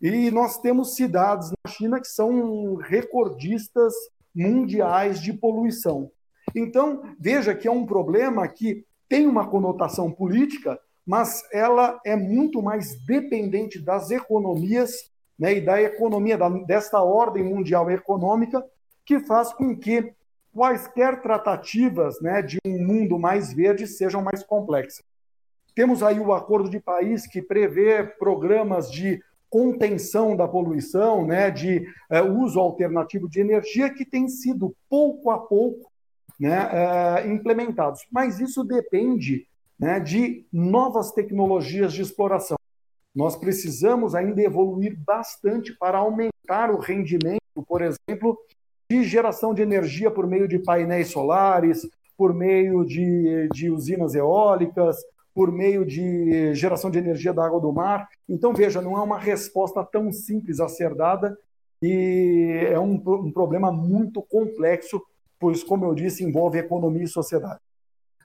e 0.00 0.30
nós 0.30 0.58
temos 0.58 0.94
cidades 0.94 1.50
na 1.50 1.70
China 1.70 2.00
que 2.00 2.08
são 2.08 2.76
recordistas 2.76 3.94
mundiais 4.34 5.20
de 5.20 5.32
poluição. 5.32 6.10
Então, 6.54 7.02
veja 7.18 7.54
que 7.54 7.66
é 7.66 7.70
um 7.70 7.86
problema 7.86 8.46
que 8.46 8.84
tem 9.08 9.26
uma 9.26 9.48
conotação 9.48 10.10
política, 10.10 10.78
mas 11.06 11.42
ela 11.52 12.00
é 12.04 12.16
muito 12.16 12.62
mais 12.62 12.96
dependente 13.04 13.78
das 13.78 14.10
economias 14.10 15.10
né, 15.38 15.54
e 15.54 15.60
da 15.60 15.80
economia, 15.80 16.38
da, 16.38 16.48
desta 16.48 17.02
ordem 17.02 17.42
mundial 17.42 17.90
econômica, 17.90 18.64
que 19.04 19.20
faz 19.20 19.52
com 19.52 19.76
que 19.76 20.14
quaisquer 20.52 21.20
tratativas 21.20 22.20
né, 22.20 22.40
de 22.40 22.58
um 22.64 22.78
mundo 22.78 23.18
mais 23.18 23.52
verde 23.52 23.86
sejam 23.86 24.22
mais 24.22 24.42
complexas. 24.42 25.04
Temos 25.74 26.02
aí 26.02 26.20
o 26.20 26.32
Acordo 26.32 26.70
de 26.70 26.78
Paris, 26.78 27.26
que 27.26 27.42
prevê 27.42 28.04
programas 28.04 28.90
de 28.90 29.20
contenção 29.50 30.36
da 30.36 30.48
poluição, 30.48 31.26
né, 31.26 31.50
de 31.50 31.86
é, 32.10 32.22
uso 32.22 32.60
alternativo 32.60 33.28
de 33.28 33.40
energia, 33.40 33.92
que 33.92 34.04
tem 34.04 34.28
sido 34.28 34.74
pouco 34.88 35.30
a 35.30 35.38
pouco 35.38 35.90
né, 36.38 36.70
é, 36.72 37.26
implementados. 37.28 38.06
Mas 38.10 38.40
isso 38.40 38.64
depende 38.64 39.46
né, 39.78 40.00
de 40.00 40.46
novas 40.52 41.12
tecnologias 41.12 41.92
de 41.92 42.02
exploração. 42.02 42.56
Nós 43.14 43.36
precisamos 43.36 44.14
ainda 44.14 44.42
evoluir 44.42 44.98
bastante 45.04 45.72
para 45.78 45.98
aumentar 45.98 46.70
o 46.70 46.78
rendimento, 46.78 47.40
por 47.66 47.80
exemplo, 47.80 48.36
de 48.90 49.04
geração 49.04 49.54
de 49.54 49.62
energia 49.62 50.10
por 50.10 50.26
meio 50.26 50.48
de 50.48 50.58
painéis 50.58 51.08
solares, 51.08 51.88
por 52.16 52.34
meio 52.34 52.84
de, 52.84 53.48
de 53.52 53.70
usinas 53.70 54.14
eólicas, 54.14 54.96
por 55.34 55.50
meio 55.50 55.84
de 55.84 56.54
geração 56.54 56.90
de 56.90 56.98
energia 56.98 57.32
da 57.32 57.44
água 57.44 57.60
do 57.60 57.72
mar. 57.72 58.08
Então, 58.28 58.52
veja, 58.52 58.80
não 58.80 58.96
é 58.96 59.00
uma 59.00 59.18
resposta 59.18 59.84
tão 59.84 60.12
simples 60.12 60.60
a 60.60 60.68
ser 60.68 60.94
dada 60.94 61.36
e 61.82 62.68
é 62.70 62.78
um, 62.78 62.94
um 62.94 63.32
problema 63.32 63.72
muito 63.72 64.22
complexo, 64.22 65.02
pois, 65.38 65.62
como 65.64 65.84
eu 65.84 65.94
disse, 65.94 66.24
envolve 66.24 66.58
economia 66.58 67.04
e 67.04 67.08
sociedade. 67.08 67.60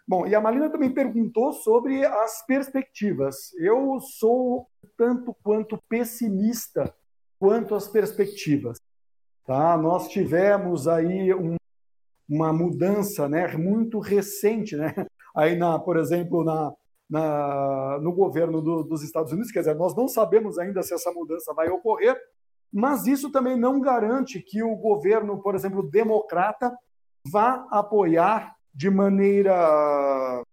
Bom, 0.09 0.25
e 0.25 0.33
a 0.33 0.41
Malina 0.41 0.71
também 0.71 0.91
perguntou 0.91 1.53
sobre 1.53 2.03
as 2.03 2.43
perspectivas. 2.47 3.53
Eu 3.59 3.99
sou 3.99 4.67
tanto 4.97 5.35
quanto 5.43 5.79
pessimista 5.87 6.91
quanto 7.37 7.75
às 7.75 7.87
perspectivas. 7.87 8.79
Tá? 9.45 9.77
Nós 9.77 10.07
tivemos 10.07 10.87
aí 10.87 11.31
um, 11.31 11.57
uma 12.27 12.51
mudança 12.51 13.29
né, 13.29 13.55
muito 13.55 13.99
recente, 13.99 14.75
né? 14.75 14.95
aí 15.37 15.55
na, 15.55 15.77
por 15.77 15.95
exemplo, 15.95 16.43
na, 16.43 16.73
na, 17.07 17.99
no 18.01 18.11
governo 18.11 18.63
do, 18.63 18.81
dos 18.81 19.03
Estados 19.03 19.31
Unidos. 19.31 19.51
Quer 19.51 19.59
dizer, 19.59 19.75
nós 19.75 19.95
não 19.95 20.07
sabemos 20.07 20.57
ainda 20.57 20.81
se 20.81 20.91
essa 20.91 21.11
mudança 21.11 21.53
vai 21.53 21.69
ocorrer, 21.69 22.19
mas 22.73 23.05
isso 23.05 23.31
também 23.31 23.55
não 23.55 23.79
garante 23.79 24.41
que 24.41 24.63
o 24.63 24.75
governo, 24.75 25.39
por 25.39 25.53
exemplo, 25.53 25.87
democrata, 25.87 26.75
vá 27.31 27.67
apoiar 27.69 28.57
de 28.73 28.89
maneira, 28.89 30.43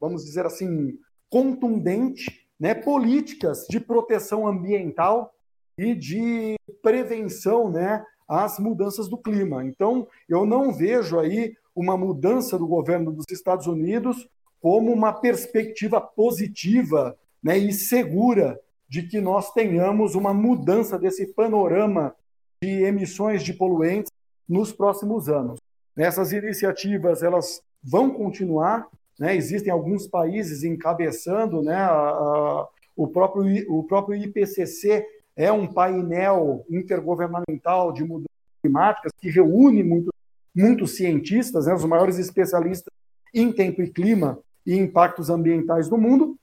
vamos 0.00 0.24
dizer 0.24 0.46
assim, 0.46 0.98
contundente, 1.30 2.46
né, 2.58 2.74
políticas 2.74 3.66
de 3.68 3.78
proteção 3.78 4.46
ambiental 4.46 5.32
e 5.78 5.94
de 5.94 6.56
prevenção 6.82 7.70
né, 7.70 8.04
às 8.28 8.58
mudanças 8.58 9.08
do 9.08 9.18
clima. 9.18 9.64
Então, 9.64 10.08
eu 10.28 10.46
não 10.46 10.72
vejo 10.72 11.18
aí 11.18 11.54
uma 11.74 11.96
mudança 11.96 12.58
do 12.58 12.66
governo 12.66 13.12
dos 13.12 13.26
Estados 13.30 13.66
Unidos 13.66 14.26
como 14.60 14.92
uma 14.92 15.12
perspectiva 15.12 16.00
positiva 16.00 17.16
né, 17.42 17.58
e 17.58 17.72
segura 17.72 18.58
de 18.88 19.02
que 19.02 19.20
nós 19.20 19.52
tenhamos 19.52 20.14
uma 20.14 20.32
mudança 20.32 20.98
desse 20.98 21.26
panorama 21.34 22.14
de 22.62 22.82
emissões 22.82 23.42
de 23.42 23.52
poluentes 23.52 24.10
nos 24.48 24.72
próximos 24.72 25.28
anos. 25.28 25.58
Essas 25.96 26.32
iniciativas 26.32 27.22
elas 27.22 27.62
vão 27.86 28.10
continuar, 28.10 28.88
né? 29.18 29.36
existem 29.36 29.72
alguns 29.72 30.08
países 30.08 30.64
encabeçando, 30.64 31.62
né? 31.62 31.76
A, 31.76 31.90
a, 31.90 32.68
o, 32.96 33.06
próprio, 33.06 33.44
o 33.72 33.84
próprio 33.84 34.20
IPCC 34.20 35.06
é 35.36 35.52
um 35.52 35.66
painel 35.66 36.64
intergovernamental 36.68 37.92
de 37.92 38.02
mudanças 38.02 38.26
climáticas 38.60 39.12
que 39.20 39.30
reúne 39.30 39.82
muito, 39.84 40.10
muitos 40.54 40.96
cientistas, 40.96 41.66
né? 41.66 41.74
os 41.74 41.84
maiores 41.84 42.18
especialistas 42.18 42.92
em 43.32 43.52
tempo 43.52 43.82
e 43.82 43.90
clima 43.90 44.38
e 44.66 44.74
impactos 44.74 45.30
ambientais 45.30 45.88
no 45.88 45.98
mundo, 45.98 46.36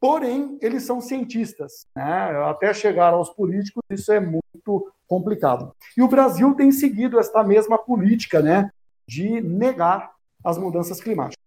porém, 0.00 0.56
eles 0.62 0.84
são 0.84 1.00
cientistas. 1.00 1.86
Né? 1.94 2.04
Até 2.48 2.72
chegar 2.72 3.12
aos 3.12 3.28
políticos, 3.30 3.82
isso 3.90 4.10
é 4.12 4.20
muito 4.20 4.92
complicado. 5.06 5.74
E 5.96 6.02
o 6.02 6.08
Brasil 6.08 6.54
tem 6.54 6.72
seguido 6.72 7.18
esta 7.18 7.42
mesma 7.42 7.76
política 7.76 8.40
né, 8.40 8.70
de 9.06 9.40
negar 9.40 10.12
as 10.44 10.58
mudanças 10.58 11.00
climáticas. 11.00 11.40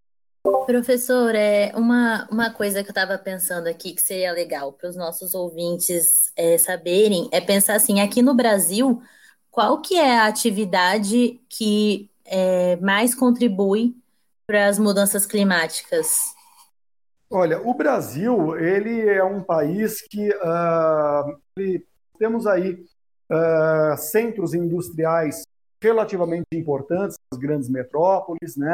Professor, 0.66 1.36
é 1.36 1.72
uma, 1.76 2.28
uma 2.32 2.50
coisa 2.52 2.84
que 2.84 2.90
eu 2.90 2.92
estava 2.94 3.18
pensando 3.18 3.68
aqui 3.68 3.94
que 3.94 4.02
seria 4.02 4.32
legal 4.32 4.72
para 4.72 4.90
os 4.90 4.96
nossos 4.96 5.34
ouvintes 5.34 6.32
é, 6.36 6.58
saberem 6.58 7.30
é 7.32 7.42
pensar 7.42 7.76
assim, 7.76 8.02
aqui 8.02 8.22
no 8.22 8.34
Brasil, 8.34 9.02
qual 9.52 9.82
que 9.82 9.96
é 9.96 10.18
a 10.18 10.26
atividade 10.26 11.40
que 11.50 12.10
é, 12.26 12.76
mais 12.78 13.14
contribui 13.14 13.96
para 14.48 14.68
as 14.68 14.80
mudanças 14.80 15.26
climáticas? 15.26 16.34
Olha, 17.30 17.62
o 17.62 17.74
Brasil 17.74 18.58
ele 18.58 19.10
é 19.10 19.24
um 19.24 19.42
país 19.42 20.02
que 20.02 20.30
uh, 20.30 21.82
temos 22.20 22.46
aí 22.46 22.86
uh, 23.32 23.98
centros 23.98 24.54
industriais 24.54 25.44
relativamente 25.84 26.48
importantes 26.54 27.18
nas 27.30 27.40
grandes 27.40 27.70
metrópoles, 27.70 28.56
né? 28.56 28.74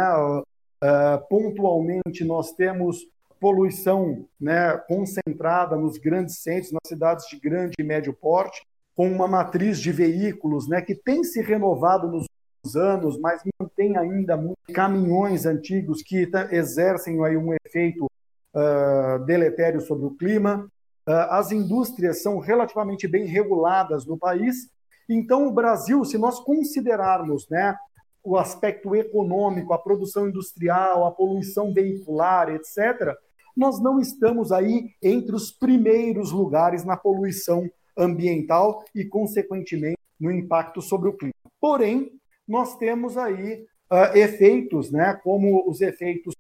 Uh, 0.82 1.28
pontualmente 1.28 2.24
nós 2.24 2.54
temos 2.54 3.06
poluição 3.40 4.26
né, 4.40 4.78
concentrada 4.88 5.76
nos 5.76 5.98
grandes 5.98 6.40
centros, 6.40 6.72
nas 6.72 6.88
cidades 6.88 7.26
de 7.28 7.40
grande 7.40 7.74
e 7.80 7.84
médio 7.84 8.14
porte, 8.14 8.62
com 8.96 9.10
uma 9.10 9.28
matriz 9.28 9.80
de 9.80 9.92
veículos 9.92 10.68
né, 10.68 10.82
que 10.82 10.94
tem 10.94 11.24
se 11.24 11.42
renovado 11.42 12.08
nos 12.08 12.76
anos, 12.76 13.18
mas 13.18 13.42
mantém 13.60 13.98
ainda 13.98 14.38
caminhões 14.74 15.46
antigos 15.46 16.02
que 16.04 16.30
exercem 16.52 17.24
aí 17.26 17.38
um 17.38 17.54
efeito 17.66 18.06
uh, 18.06 19.24
deletério 19.26 19.82
sobre 19.82 20.06
o 20.06 20.12
clima. 20.12 20.70
Uh, 21.08 21.12
as 21.30 21.52
indústrias 21.52 22.22
são 22.22 22.40
relativamente 22.40 23.08
bem 23.08 23.26
reguladas 23.26 24.06
no 24.06 24.18
país. 24.18 24.70
Então, 25.10 25.48
o 25.48 25.52
Brasil, 25.52 26.06
se 26.06 26.18
nós 26.20 26.40
considerarmos 26.40 27.50
né, 27.50 27.76
o 28.24 28.38
aspecto 28.38 28.96
econômico, 28.96 29.74
a 29.74 29.78
produção 29.78 30.30
industrial, 30.30 31.06
a 31.06 31.12
poluição 31.12 31.74
veicular, 31.74 32.50
etc., 32.50 33.18
nós 33.58 33.82
não 33.82 34.00
estamos 34.00 34.52
aí 34.52 34.92
entre 35.02 35.36
os 35.36 35.52
primeiros 35.52 36.32
lugares 36.32 36.86
na 36.86 36.96
poluição 36.96 37.70
ambiental 37.98 38.86
e, 38.94 39.04
consequentemente, 39.04 39.98
no 40.20 40.32
impacto 40.32 40.82
sobre 40.82 41.10
o 41.10 41.14
clima. 41.14 41.34
Porém, 41.60 42.12
nós 42.48 42.78
temos 42.78 43.18
aí 43.18 43.66
uh, 43.92 44.16
efeitos, 44.16 44.92
né, 44.92 45.20
como 45.24 45.68
os 45.68 45.82
efeitos 45.82 46.36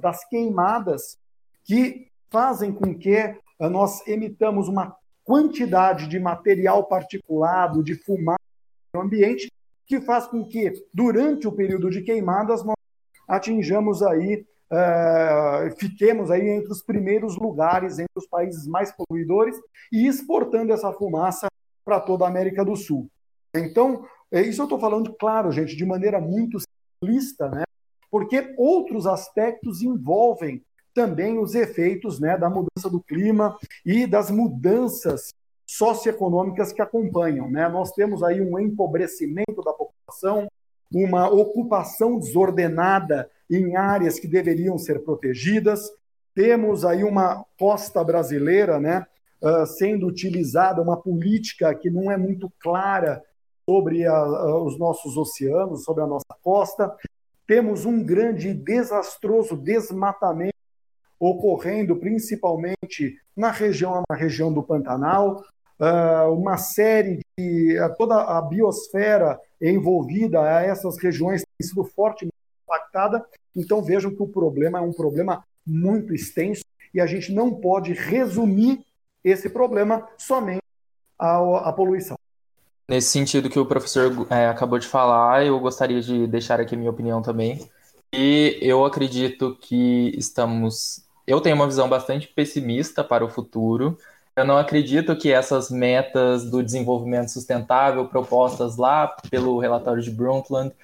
das 0.00 0.26
queimadas, 0.28 1.18
que 1.64 2.08
fazem 2.30 2.72
com 2.72 2.94
que 2.98 3.36
uh, 3.60 3.68
nós 3.68 4.06
emitamos 4.08 4.66
uma 4.66 4.96
quantidade 5.28 6.08
de 6.08 6.18
material 6.18 6.84
particulado, 6.84 7.84
de 7.84 7.94
fumaça 7.94 8.40
no 8.94 9.02
ambiente, 9.02 9.52
que 9.86 10.00
faz 10.00 10.26
com 10.26 10.42
que, 10.42 10.72
durante 10.92 11.46
o 11.46 11.52
período 11.52 11.90
de 11.90 12.00
queimadas, 12.00 12.64
nós 12.64 12.78
atinjamos 13.28 14.02
aí, 14.02 14.46
uh, 14.72 15.78
fiquemos 15.78 16.30
aí 16.30 16.48
entre 16.48 16.72
os 16.72 16.82
primeiros 16.82 17.36
lugares, 17.36 17.98
entre 17.98 18.16
os 18.16 18.26
países 18.26 18.66
mais 18.66 18.90
poluidores, 18.90 19.54
e 19.92 20.06
exportando 20.06 20.72
essa 20.72 20.90
fumaça 20.94 21.46
para 21.84 22.00
toda 22.00 22.24
a 22.24 22.28
América 22.28 22.64
do 22.64 22.74
Sul. 22.74 23.06
Então, 23.54 24.06
é 24.32 24.40
isso 24.40 24.62
eu 24.62 24.64
estou 24.64 24.80
falando, 24.80 25.12
claro, 25.12 25.52
gente, 25.52 25.76
de 25.76 25.84
maneira 25.84 26.18
muito 26.18 26.58
simplista, 26.58 27.50
né? 27.50 27.64
porque 28.10 28.54
outros 28.56 29.06
aspectos 29.06 29.82
envolvem 29.82 30.64
também 30.98 31.38
os 31.38 31.54
efeitos 31.54 32.18
né, 32.18 32.36
da 32.36 32.50
mudança 32.50 32.90
do 32.90 33.00
clima 33.00 33.56
e 33.86 34.04
das 34.04 34.32
mudanças 34.32 35.32
socioeconômicas 35.64 36.72
que 36.72 36.82
acompanham. 36.82 37.48
Né? 37.48 37.68
Nós 37.68 37.92
temos 37.92 38.20
aí 38.24 38.40
um 38.40 38.58
empobrecimento 38.58 39.62
da 39.62 39.72
população, 39.72 40.48
uma 40.92 41.30
ocupação 41.30 42.18
desordenada 42.18 43.30
em 43.48 43.76
áreas 43.76 44.18
que 44.18 44.26
deveriam 44.26 44.76
ser 44.76 45.04
protegidas, 45.04 45.88
temos 46.34 46.84
aí 46.84 47.04
uma 47.04 47.44
costa 47.56 48.02
brasileira 48.02 48.80
né, 48.80 49.06
uh, 49.40 49.66
sendo 49.66 50.04
utilizada, 50.08 50.82
uma 50.82 50.96
política 50.96 51.72
que 51.76 51.90
não 51.90 52.10
é 52.10 52.16
muito 52.16 52.52
clara 52.58 53.22
sobre 53.64 54.04
a, 54.04 54.56
os 54.64 54.76
nossos 54.76 55.16
oceanos, 55.16 55.84
sobre 55.84 56.02
a 56.02 56.06
nossa 56.08 56.34
costa, 56.42 56.92
temos 57.46 57.84
um 57.84 58.02
grande 58.02 58.48
e 58.48 58.54
desastroso 58.54 59.56
desmatamento 59.56 60.57
ocorrendo 61.18 61.96
principalmente 61.96 63.16
na 63.36 63.50
região, 63.50 64.02
na 64.08 64.16
região 64.16 64.52
do 64.52 64.62
Pantanal, 64.62 65.42
uh, 65.80 66.32
uma 66.32 66.56
série 66.56 67.20
de 67.36 67.76
toda 67.96 68.22
a 68.22 68.40
biosfera 68.42 69.38
envolvida 69.60 70.40
a 70.40 70.62
essas 70.62 70.98
regiões 70.98 71.42
tem 71.42 71.68
sido 71.68 71.84
fortemente 71.84 72.34
impactada. 72.64 73.24
Então 73.54 73.82
vejam 73.82 74.14
que 74.14 74.22
o 74.22 74.28
problema 74.28 74.78
é 74.78 74.82
um 74.82 74.92
problema 74.92 75.44
muito 75.66 76.14
extenso 76.14 76.64
e 76.94 77.00
a 77.00 77.06
gente 77.06 77.32
não 77.32 77.54
pode 77.54 77.92
resumir 77.92 78.84
esse 79.22 79.48
problema 79.50 80.08
somente 80.16 80.62
à, 81.18 81.68
à 81.68 81.72
poluição. 81.72 82.16
Nesse 82.88 83.08
sentido 83.08 83.50
que 83.50 83.58
o 83.58 83.66
professor 83.66 84.26
é, 84.30 84.46
acabou 84.46 84.78
de 84.78 84.86
falar, 84.86 85.44
eu 85.44 85.60
gostaria 85.60 86.00
de 86.00 86.26
deixar 86.26 86.58
aqui 86.58 86.74
minha 86.74 86.90
opinião 86.90 87.20
também. 87.20 87.68
E 88.12 88.58
eu 88.62 88.84
acredito 88.84 89.56
que 89.60 90.14
estamos. 90.16 91.06
Eu 91.28 91.42
tenho 91.42 91.56
uma 91.56 91.66
visão 91.66 91.86
bastante 91.90 92.26
pessimista 92.26 93.04
para 93.04 93.22
o 93.22 93.28
futuro. 93.28 93.98
Eu 94.34 94.46
não 94.46 94.56
acredito 94.56 95.14
que 95.14 95.30
essas 95.30 95.70
metas 95.70 96.50
do 96.50 96.62
desenvolvimento 96.62 97.28
sustentável 97.28 98.08
propostas 98.08 98.78
lá 98.78 99.08
pelo 99.30 99.58
relatório 99.58 100.02
de 100.02 100.10
Brundtland 100.10 100.74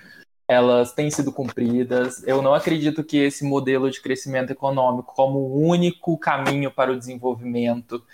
elas 0.46 0.92
têm 0.92 1.10
sido 1.10 1.32
cumpridas. 1.32 2.22
Eu 2.26 2.42
não 2.42 2.52
acredito 2.52 3.02
que 3.02 3.16
esse 3.16 3.42
modelo 3.42 3.90
de 3.90 4.02
crescimento 4.02 4.50
econômico 4.50 5.14
como 5.14 5.38
o 5.38 5.66
único 5.66 6.18
caminho 6.18 6.70
para 6.70 6.92
o 6.92 6.98
desenvolvimento 6.98 8.04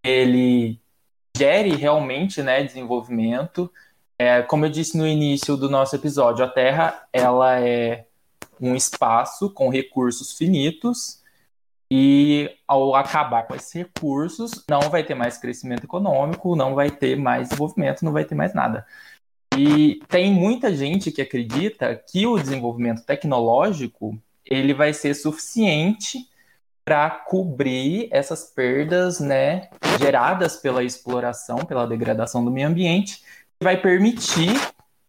ele 0.00 0.80
gere 1.36 1.74
realmente 1.74 2.40
né, 2.40 2.62
desenvolvimento. 2.62 3.68
É, 4.16 4.42
como 4.42 4.64
eu 4.64 4.70
disse 4.70 4.96
no 4.96 5.08
início 5.08 5.56
do 5.56 5.68
nosso 5.68 5.96
episódio, 5.96 6.44
a 6.44 6.48
Terra 6.48 7.02
ela 7.12 7.58
é 7.58 8.06
um 8.60 8.76
espaço 8.76 9.50
com 9.50 9.68
recursos 9.68 10.34
finitos 10.34 11.19
e 11.90 12.48
ao 12.68 12.94
acabar 12.94 13.46
com 13.46 13.54
esses 13.54 13.72
recursos, 13.72 14.64
não 14.68 14.82
vai 14.82 15.02
ter 15.02 15.14
mais 15.14 15.36
crescimento 15.38 15.84
econômico, 15.84 16.54
não 16.54 16.74
vai 16.74 16.90
ter 16.90 17.16
mais 17.16 17.48
desenvolvimento, 17.48 18.04
não 18.04 18.12
vai 18.12 18.24
ter 18.24 18.34
mais 18.34 18.54
nada. 18.54 18.86
E 19.56 20.00
tem 20.08 20.32
muita 20.32 20.74
gente 20.74 21.10
que 21.10 21.20
acredita 21.20 21.94
que 21.96 22.26
o 22.26 22.38
desenvolvimento 22.38 23.04
tecnológico 23.04 24.16
ele 24.44 24.72
vai 24.72 24.92
ser 24.92 25.14
suficiente 25.14 26.28
para 26.84 27.10
cobrir 27.10 28.08
essas 28.10 28.44
perdas 28.44 29.20
né, 29.20 29.68
geradas 29.98 30.56
pela 30.56 30.82
exploração, 30.82 31.58
pela 31.58 31.86
degradação 31.86 32.44
do 32.44 32.50
meio 32.50 32.68
ambiente, 32.68 33.18
que 33.58 33.64
vai 33.64 33.76
permitir 33.76 34.52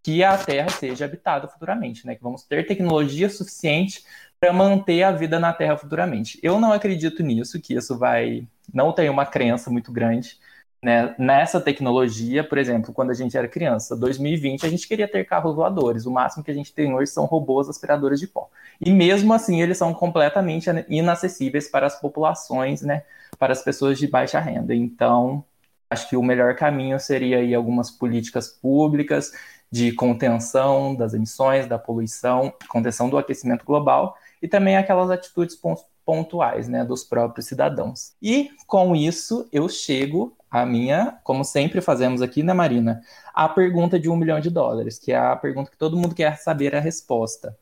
que 0.03 0.23
a 0.23 0.37
Terra 0.37 0.69
seja 0.69 1.05
habitada 1.05 1.47
futuramente, 1.47 2.05
né? 2.05 2.15
Que 2.15 2.23
vamos 2.23 2.43
ter 2.43 2.65
tecnologia 2.65 3.29
suficiente 3.29 4.03
para 4.41 4.51
manter 4.51 5.04
a 5.04 5.12
vida 5.12 5.39
na 5.39 5.54
Terra 5.54 5.77
futuramente. 5.77 6.39
Eu 6.41 6.60
não 6.60 6.73
acredito 6.73 7.21
nisso, 7.21 7.62
que 7.62 7.75
isso 7.75 7.97
vai. 7.97 8.47
Não 8.73 8.91
tenho 8.91 9.13
uma 9.13 9.25
crença 9.25 9.69
muito 9.69 9.91
grande 9.91 10.38
né, 10.84 11.13
nessa 11.19 11.62
tecnologia, 11.62 12.43
por 12.43 12.58
exemplo, 12.58 12.91
quando 12.91 13.12
a 13.12 13.13
gente 13.13 13.38
era 13.38 13.47
criança, 13.47 13.95
2020, 13.95 14.65
a 14.65 14.69
gente 14.69 14.88
queria 14.88 15.08
ter 15.08 15.25
carros 15.25 15.56
voadores. 15.56 16.06
O 16.08 16.12
máximo 16.12 16.43
que 16.43 16.49
a 16.49 16.54
gente 16.54 16.73
tem 16.73 16.93
hoje 16.93 17.12
são 17.12 17.25
robôs 17.25 17.69
aspiradores 17.69 18.19
de 18.19 18.27
pó. 18.27 18.49
E 18.80 18.91
mesmo 18.91 19.32
assim, 19.34 19.62
eles 19.62 19.77
são 19.77 19.93
completamente 19.93 20.67
inacessíveis 20.89 21.69
para 21.69 21.86
as 21.86 21.99
populações, 21.99 22.82
né, 22.82 23.04
para 23.38 23.54
as 23.54 23.62
pessoas 23.62 23.99
de 23.99 24.08
baixa 24.08 24.39
renda. 24.39 24.73
Então, 24.73 25.45
acho 25.88 26.10
que 26.10 26.15
o 26.17 26.23
melhor 26.23 26.56
caminho 26.56 26.99
seria 26.99 27.38
aí 27.38 27.54
algumas 27.54 27.91
políticas 27.91 28.47
públicas 28.49 29.32
de 29.71 29.91
contenção 29.93 30.95
das 30.95 31.13
emissões, 31.13 31.67
da 31.67 31.77
poluição, 31.77 32.51
contenção 32.67 33.08
do 33.08 33.17
aquecimento 33.19 33.63
global 33.63 34.17
e 34.41 34.47
também 34.47 34.77
aquelas 34.77 35.10
atitudes 35.10 35.58
pontuais, 36.06 36.67
né, 36.67 36.84
dos 36.84 37.04
próprios 37.04 37.45
cidadãos. 37.45 38.13
E 38.21 38.49
com 38.67 38.95
isso 38.95 39.47
eu 39.51 39.69
chego 39.69 40.36
à 40.49 40.65
minha, 40.65 41.19
como 41.23 41.43
sempre 41.43 41.80
fazemos 41.80 42.21
aqui, 42.21 42.43
né, 42.43 42.54
Marina, 42.54 43.01
a 43.34 43.47
pergunta 43.47 43.99
de 43.99 44.10
um 44.10 44.15
milhão 44.15 44.39
de 44.39 44.49
dólares, 44.49 44.99
que 44.99 45.12
é 45.12 45.17
a 45.17 45.36
pergunta 45.36 45.71
que 45.71 45.77
todo 45.77 45.97
mundo 45.97 46.15
quer 46.15 46.38
saber 46.38 46.75
a 46.75 46.80
resposta. 46.80 47.58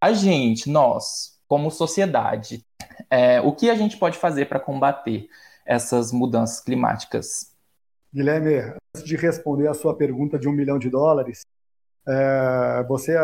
A 0.00 0.12
gente, 0.12 0.68
nós, 0.68 1.38
como 1.46 1.70
sociedade, 1.70 2.64
é, 3.08 3.40
o 3.40 3.52
que 3.52 3.70
a 3.70 3.74
gente 3.74 3.96
pode 3.96 4.18
fazer 4.18 4.46
para 4.46 4.58
combater 4.58 5.28
essas 5.64 6.10
mudanças 6.10 6.60
climáticas? 6.60 7.52
Guilherme, 8.12 8.74
antes 8.94 9.06
de 9.08 9.16
responder 9.16 9.68
a 9.68 9.74
sua 9.74 9.96
pergunta 9.96 10.38
de 10.38 10.48
um 10.48 10.52
milhão 10.52 10.78
de 10.78 10.90
dólares, 10.90 11.42
é, 12.06 12.84
você 12.88 13.16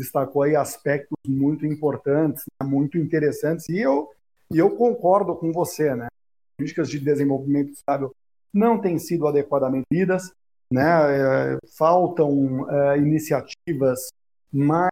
destacou 0.00 0.42
aí 0.42 0.56
aspectos 0.56 1.18
muito 1.26 1.66
importantes, 1.66 2.42
né, 2.60 2.66
muito 2.66 2.96
interessantes, 2.96 3.68
e 3.68 3.78
eu, 3.78 4.08
e 4.50 4.56
eu 4.56 4.74
concordo 4.74 5.36
com 5.36 5.52
você, 5.52 5.94
né? 5.94 6.08
Políticas 6.56 6.88
de 6.88 6.98
desenvolvimento 6.98 7.72
estável 7.72 8.10
não 8.52 8.80
têm 8.80 8.98
sido 8.98 9.26
adequadamente 9.26 9.86
lidas, 9.92 10.32
né? 10.72 10.82
É, 10.82 11.58
faltam 11.76 12.66
é, 12.70 12.98
iniciativas 12.98 14.08
mais 14.50 14.90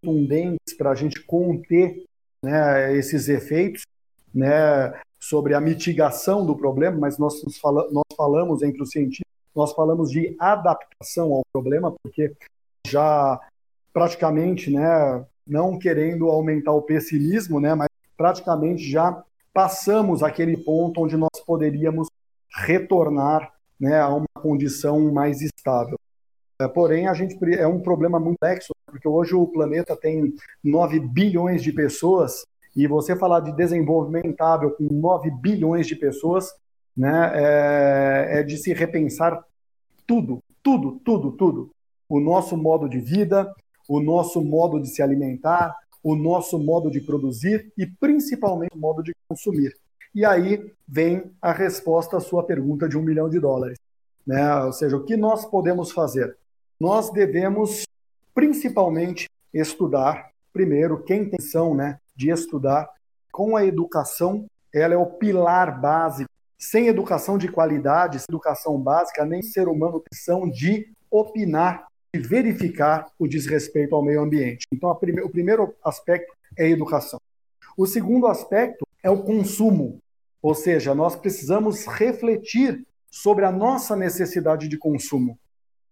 contundentes 0.00 0.76
para 0.78 0.90
a 0.90 0.94
gente 0.94 1.20
conter 1.24 2.04
né, 2.42 2.96
esses 2.96 3.28
efeitos, 3.28 3.82
né? 4.32 4.94
Sobre 5.18 5.54
a 5.54 5.60
mitigação 5.60 6.46
do 6.46 6.54
problema, 6.54 6.96
mas 6.96 7.18
nós, 7.18 7.42
fala, 7.60 7.90
nós 7.90 8.04
falamos 8.16 8.62
entre 8.62 8.80
os 8.80 8.90
cientistas, 8.90 9.26
nós 9.54 9.72
falamos 9.72 10.08
de 10.08 10.36
adaptação 10.38 11.32
ao 11.32 11.42
problema, 11.52 11.92
porque 12.00 12.32
já 12.86 13.40
praticamente, 13.96 14.70
né, 14.70 15.24
não 15.46 15.78
querendo 15.78 16.28
aumentar 16.28 16.72
o 16.72 16.82
pessimismo, 16.82 17.58
né, 17.58 17.74
mas 17.74 17.88
praticamente 18.14 18.86
já 18.86 19.24
passamos 19.54 20.22
aquele 20.22 20.54
ponto 20.54 21.00
onde 21.02 21.16
nós 21.16 21.40
poderíamos 21.46 22.06
retornar 22.54 23.50
né, 23.80 23.98
a 23.98 24.10
uma 24.10 24.26
condição 24.34 25.10
mais 25.10 25.40
estável. 25.40 25.98
É, 26.60 26.68
porém, 26.68 27.08
a 27.08 27.14
gente 27.14 27.38
é 27.54 27.66
um 27.66 27.80
problema 27.80 28.20
muito 28.20 28.36
complexo, 28.38 28.74
porque 28.84 29.08
hoje 29.08 29.34
o 29.34 29.46
planeta 29.46 29.96
tem 29.96 30.34
9 30.62 31.00
bilhões 31.00 31.62
de 31.62 31.72
pessoas, 31.72 32.44
e 32.76 32.86
você 32.86 33.16
falar 33.16 33.40
de 33.40 33.56
desenvolvimento 33.56 34.36
com 34.76 34.88
9 34.90 35.30
bilhões 35.40 35.86
de 35.86 35.96
pessoas, 35.96 36.52
né, 36.94 37.32
é, 37.34 38.40
é 38.40 38.42
de 38.42 38.58
se 38.58 38.74
repensar 38.74 39.42
tudo, 40.06 40.40
tudo, 40.62 41.00
tudo, 41.02 41.32
tudo. 41.32 41.70
O 42.06 42.20
nosso 42.20 42.58
modo 42.58 42.90
de 42.90 43.00
vida, 43.00 43.50
o 43.88 44.00
nosso 44.00 44.42
modo 44.42 44.80
de 44.80 44.88
se 44.88 45.02
alimentar, 45.02 45.76
o 46.02 46.14
nosso 46.14 46.58
modo 46.58 46.90
de 46.90 47.00
produzir 47.00 47.72
e 47.76 47.86
principalmente 47.86 48.74
o 48.74 48.78
modo 48.78 49.02
de 49.02 49.12
consumir. 49.28 49.76
E 50.14 50.24
aí 50.24 50.72
vem 50.86 51.30
a 51.42 51.52
resposta 51.52 52.16
à 52.16 52.20
sua 52.20 52.44
pergunta 52.44 52.88
de 52.88 52.96
um 52.96 53.02
milhão 53.02 53.28
de 53.28 53.38
dólares. 53.38 53.78
Né? 54.26 54.64
Ou 54.64 54.72
seja, 54.72 54.96
o 54.96 55.04
que 55.04 55.16
nós 55.16 55.44
podemos 55.44 55.92
fazer? 55.92 56.36
Nós 56.80 57.10
devemos 57.10 57.84
principalmente 58.34 59.28
estudar, 59.52 60.30
primeiro, 60.52 61.02
quem 61.02 61.18
tem 61.18 61.28
intenção 61.28 61.74
né, 61.74 61.98
de 62.14 62.30
estudar, 62.30 62.88
com 63.32 63.56
a 63.56 63.64
educação, 63.64 64.46
ela 64.72 64.94
é 64.94 64.96
o 64.96 65.06
pilar 65.06 65.80
básico. 65.80 66.30
Sem 66.58 66.86
educação 66.86 67.36
de 67.36 67.48
qualidade, 67.48 68.18
sem 68.18 68.26
educação 68.30 68.78
básica, 68.78 69.24
nem 69.24 69.42
ser 69.42 69.68
humano 69.68 70.00
tem 70.00 70.50
de 70.50 70.90
opinar 71.10 71.86
verificar 72.14 73.06
o 73.18 73.26
desrespeito 73.26 73.94
ao 73.94 74.02
meio 74.02 74.20
ambiente. 74.20 74.66
Então, 74.72 74.94
prime 74.94 75.22
o 75.22 75.30
primeiro 75.30 75.74
aspecto 75.84 76.34
é 76.56 76.64
a 76.64 76.68
educação. 76.68 77.20
O 77.76 77.86
segundo 77.86 78.26
aspecto 78.26 78.86
é 79.02 79.10
o 79.10 79.22
consumo, 79.22 80.00
ou 80.42 80.54
seja, 80.54 80.94
nós 80.94 81.14
precisamos 81.16 81.86
refletir 81.86 82.86
sobre 83.10 83.44
a 83.44 83.52
nossa 83.52 83.94
necessidade 83.94 84.68
de 84.68 84.78
consumo. 84.78 85.38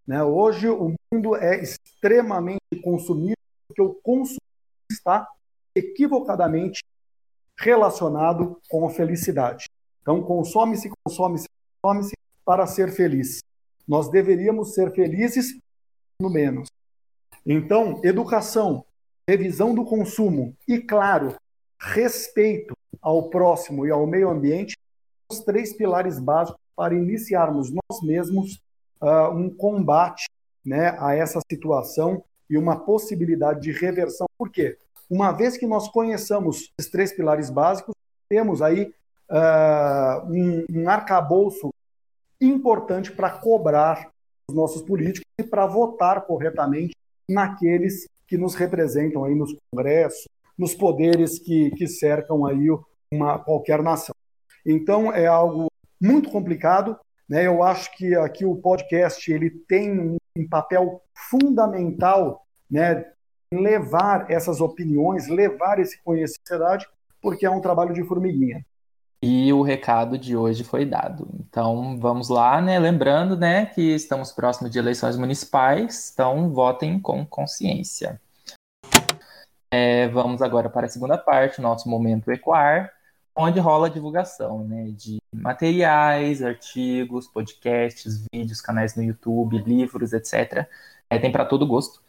Né? 0.07 0.23
Hoje, 0.23 0.69
o 0.69 0.95
mundo 1.13 1.37
é 1.37 1.63
extremamente 1.63 2.61
consumido, 2.83 3.37
porque 3.67 3.83
o 3.83 3.95
consumo 3.95 4.39
está 4.91 5.29
equivocadamente 5.75 6.83
relacionado 7.59 8.61
com 8.69 8.87
a 8.87 8.91
felicidade. 8.91 9.67
Então, 10.03 10.23
consome-se, 10.23 10.91
consome-se, 11.05 11.47
consome-se 11.83 12.15
para 12.45 12.67
ser 12.67 12.93
feliz. 12.93 13.43
Nós 13.87 14.11
deveríamos 14.11 14.75
ser 14.75 14.93
felizes 14.93 15.59
menos. 16.23 16.69
Então, 17.47 18.01
educação, 18.03 18.85
revisão 19.29 19.75
do 19.75 19.85
consumo 19.85 20.57
e, 20.67 20.79
claro, 20.79 21.37
respeito 21.79 22.75
ao 23.01 23.29
próximo 23.29 23.87
e 23.87 23.91
ao 23.91 24.07
meio 24.07 24.31
ambiente, 24.31 24.77
os 25.31 25.41
três 25.41 25.75
pilares 25.75 26.19
básicos 26.19 26.61
para 26.77 26.95
iniciarmos 26.95 27.71
nós 27.71 28.03
mesmos 28.03 28.61
uh, 29.01 29.31
um 29.31 29.51
combate 29.51 30.29
né, 30.65 30.97
a 30.99 31.15
essa 31.15 31.41
situação 31.51 32.25
e 32.49 32.57
uma 32.57 32.81
possibilidade 32.81 33.61
de 33.61 33.73
reversão. 33.73 34.27
Por 34.39 34.51
quê? 34.51 34.79
Uma 35.09 35.33
vez 35.33 35.57
que 35.57 35.67
nós 35.67 35.89
conheçamos 35.89 36.73
esses 36.79 36.91
três 36.91 37.13
pilares 37.13 37.51
básicos, 37.51 37.95
temos 38.29 38.63
aí 38.63 38.93
uh, 39.31 40.27
um, 40.27 40.65
um 40.71 40.89
arcabouço 40.89 41.71
importante 42.41 43.13
para 43.13 43.31
cobrar 43.31 44.11
os 44.55 44.57
nossos 44.57 44.83
políticos 44.83 45.27
e 45.39 45.43
para 45.43 45.67
votar 45.67 46.25
corretamente 46.25 46.95
naqueles 47.29 48.07
que 48.27 48.39
nos 48.39 48.55
representam 48.55 49.25
aí 49.25 49.35
nos 49.35 49.55
congressos, 49.71 50.29
nos 50.57 50.75
poderes 50.75 51.39
que, 51.39 51.71
que 51.73 51.87
cercam 51.89 52.47
aí 52.47 52.69
uma, 53.13 53.39
qualquer 53.39 53.83
nação. 53.83 54.15
Então, 54.65 55.13
é 55.13 55.27
algo 55.27 55.67
muito 56.01 56.31
complicado. 56.31 56.97
Né? 57.29 57.47
Eu 57.47 57.63
acho 57.63 57.95
que 57.97 58.15
aqui 58.15 58.45
o 58.45 58.57
podcast 58.57 59.31
ele 59.31 59.51
tem 59.51 59.99
um, 59.99 60.17
um 60.37 60.49
papel 60.49 61.03
fundamental 61.31 62.47
né, 62.71 63.05
levar 63.53 64.31
essas 64.31 64.61
opiniões, 64.61 65.29
levar 65.29 65.79
esse 65.79 66.01
conhecimento 66.03 66.87
porque 67.21 67.47
é 67.47 67.51
um 67.51 67.61
trabalho 67.61 67.95
de 67.95 68.05
formiguinha. 68.05 68.65
E 69.27 69.51
o 69.55 69.63
recado 69.63 70.19
de 70.19 70.37
hoje 70.37 70.63
foi 70.63 70.85
dado. 70.85 71.27
Então, 71.41 71.99
vamos 71.99 72.29
lá, 72.29 72.61
né? 72.61 72.79
Lembrando, 72.79 73.35
né, 73.35 73.65
que 73.65 73.81
estamos 73.95 74.31
próximos 74.31 74.71
de 74.71 74.79
eleições 74.79 75.17
municipais, 75.17 76.11
então 76.13 76.51
votem 76.51 77.01
com 77.01 77.25
consciência. 77.25 78.21
É, 79.71 80.09
vamos 80.09 80.43
agora 80.43 80.69
para 80.69 80.85
a 80.85 80.91
segunda 80.91 81.17
parte, 81.17 81.63
nosso 81.63 81.89
momento 81.89 82.31
ecoar, 82.31 82.93
onde 83.35 83.59
rola 83.59 83.87
a 83.87 83.91
divulgação, 83.91 84.63
né, 84.63 84.91
de 84.91 85.17
materiais, 85.33 86.43
artigos, 86.43 87.27
podcasts, 87.27 88.27
vídeos, 88.31 88.61
canais 88.61 88.95
no 88.95 89.03
YouTube, 89.03 89.57
livros, 89.57 90.13
etc. 90.13 90.69
É, 91.09 91.19
tem 91.19 91.33
para 91.33 91.47
todo 91.47 91.67
gosto 91.67 92.03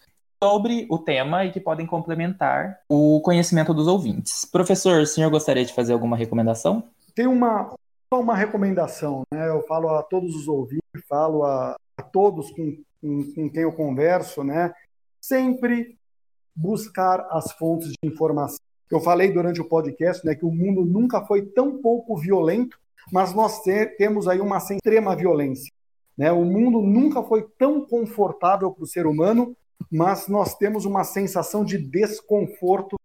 sobre 0.43 0.85
o 0.89 0.97
tema 0.99 1.45
e 1.45 1.51
que 1.53 1.61
podem 1.61 1.87
complementar 1.87 2.81
o 2.89 3.21
conhecimento 3.21 3.73
dos 3.73 3.87
ouvintes. 3.87 4.43
Professor, 4.43 4.99
o 5.01 5.05
senhor 5.05 5.31
gostaria 5.31 5.63
de 5.63 5.73
fazer 5.73 5.93
alguma 5.93 6.17
recomendação? 6.17 6.83
Tem 7.15 7.25
uma, 7.27 7.73
uma 8.11 8.35
recomendação, 8.35 9.23
né? 9.33 9.49
Eu 9.49 9.63
falo 9.63 9.89
a 9.89 10.03
todos 10.03 10.35
os 10.35 10.47
ouvintes, 10.47 10.83
falo 11.07 11.43
a, 11.43 11.75
a 11.97 12.03
todos 12.03 12.51
com, 12.51 12.77
com, 13.01 13.33
com, 13.33 13.49
quem 13.49 13.63
eu 13.63 13.71
converso, 13.71 14.43
né? 14.43 14.73
Sempre 15.21 15.97
buscar 16.55 17.25
as 17.31 17.51
fontes 17.53 17.89
de 17.89 17.97
informação. 18.03 18.59
Eu 18.91 18.99
falei 18.99 19.31
durante 19.31 19.59
o 19.59 19.67
podcast, 19.67 20.25
né, 20.25 20.35
que 20.35 20.45
o 20.45 20.51
mundo 20.51 20.85
nunca 20.85 21.25
foi 21.25 21.41
tão 21.41 21.81
pouco 21.81 22.15
violento, 22.15 22.77
mas 23.11 23.33
nós 23.33 23.61
te, 23.61 23.85
temos 23.97 24.27
aí 24.27 24.39
uma 24.39 24.57
extrema 24.57 25.15
violência. 25.15 25.71
Né? 26.17 26.31
O 26.31 26.45
mundo 26.45 26.81
nunca 26.81 27.23
foi 27.23 27.43
tão 27.57 27.81
confortável 27.81 28.71
para 28.71 28.83
o 28.83 28.87
ser 28.87 29.05
humano, 29.05 29.55
mas 29.91 30.27
nós 30.27 30.55
temos 30.55 30.85
uma 30.85 31.03
sensação 31.03 31.65
de 31.65 31.77
desconforto. 31.77 32.95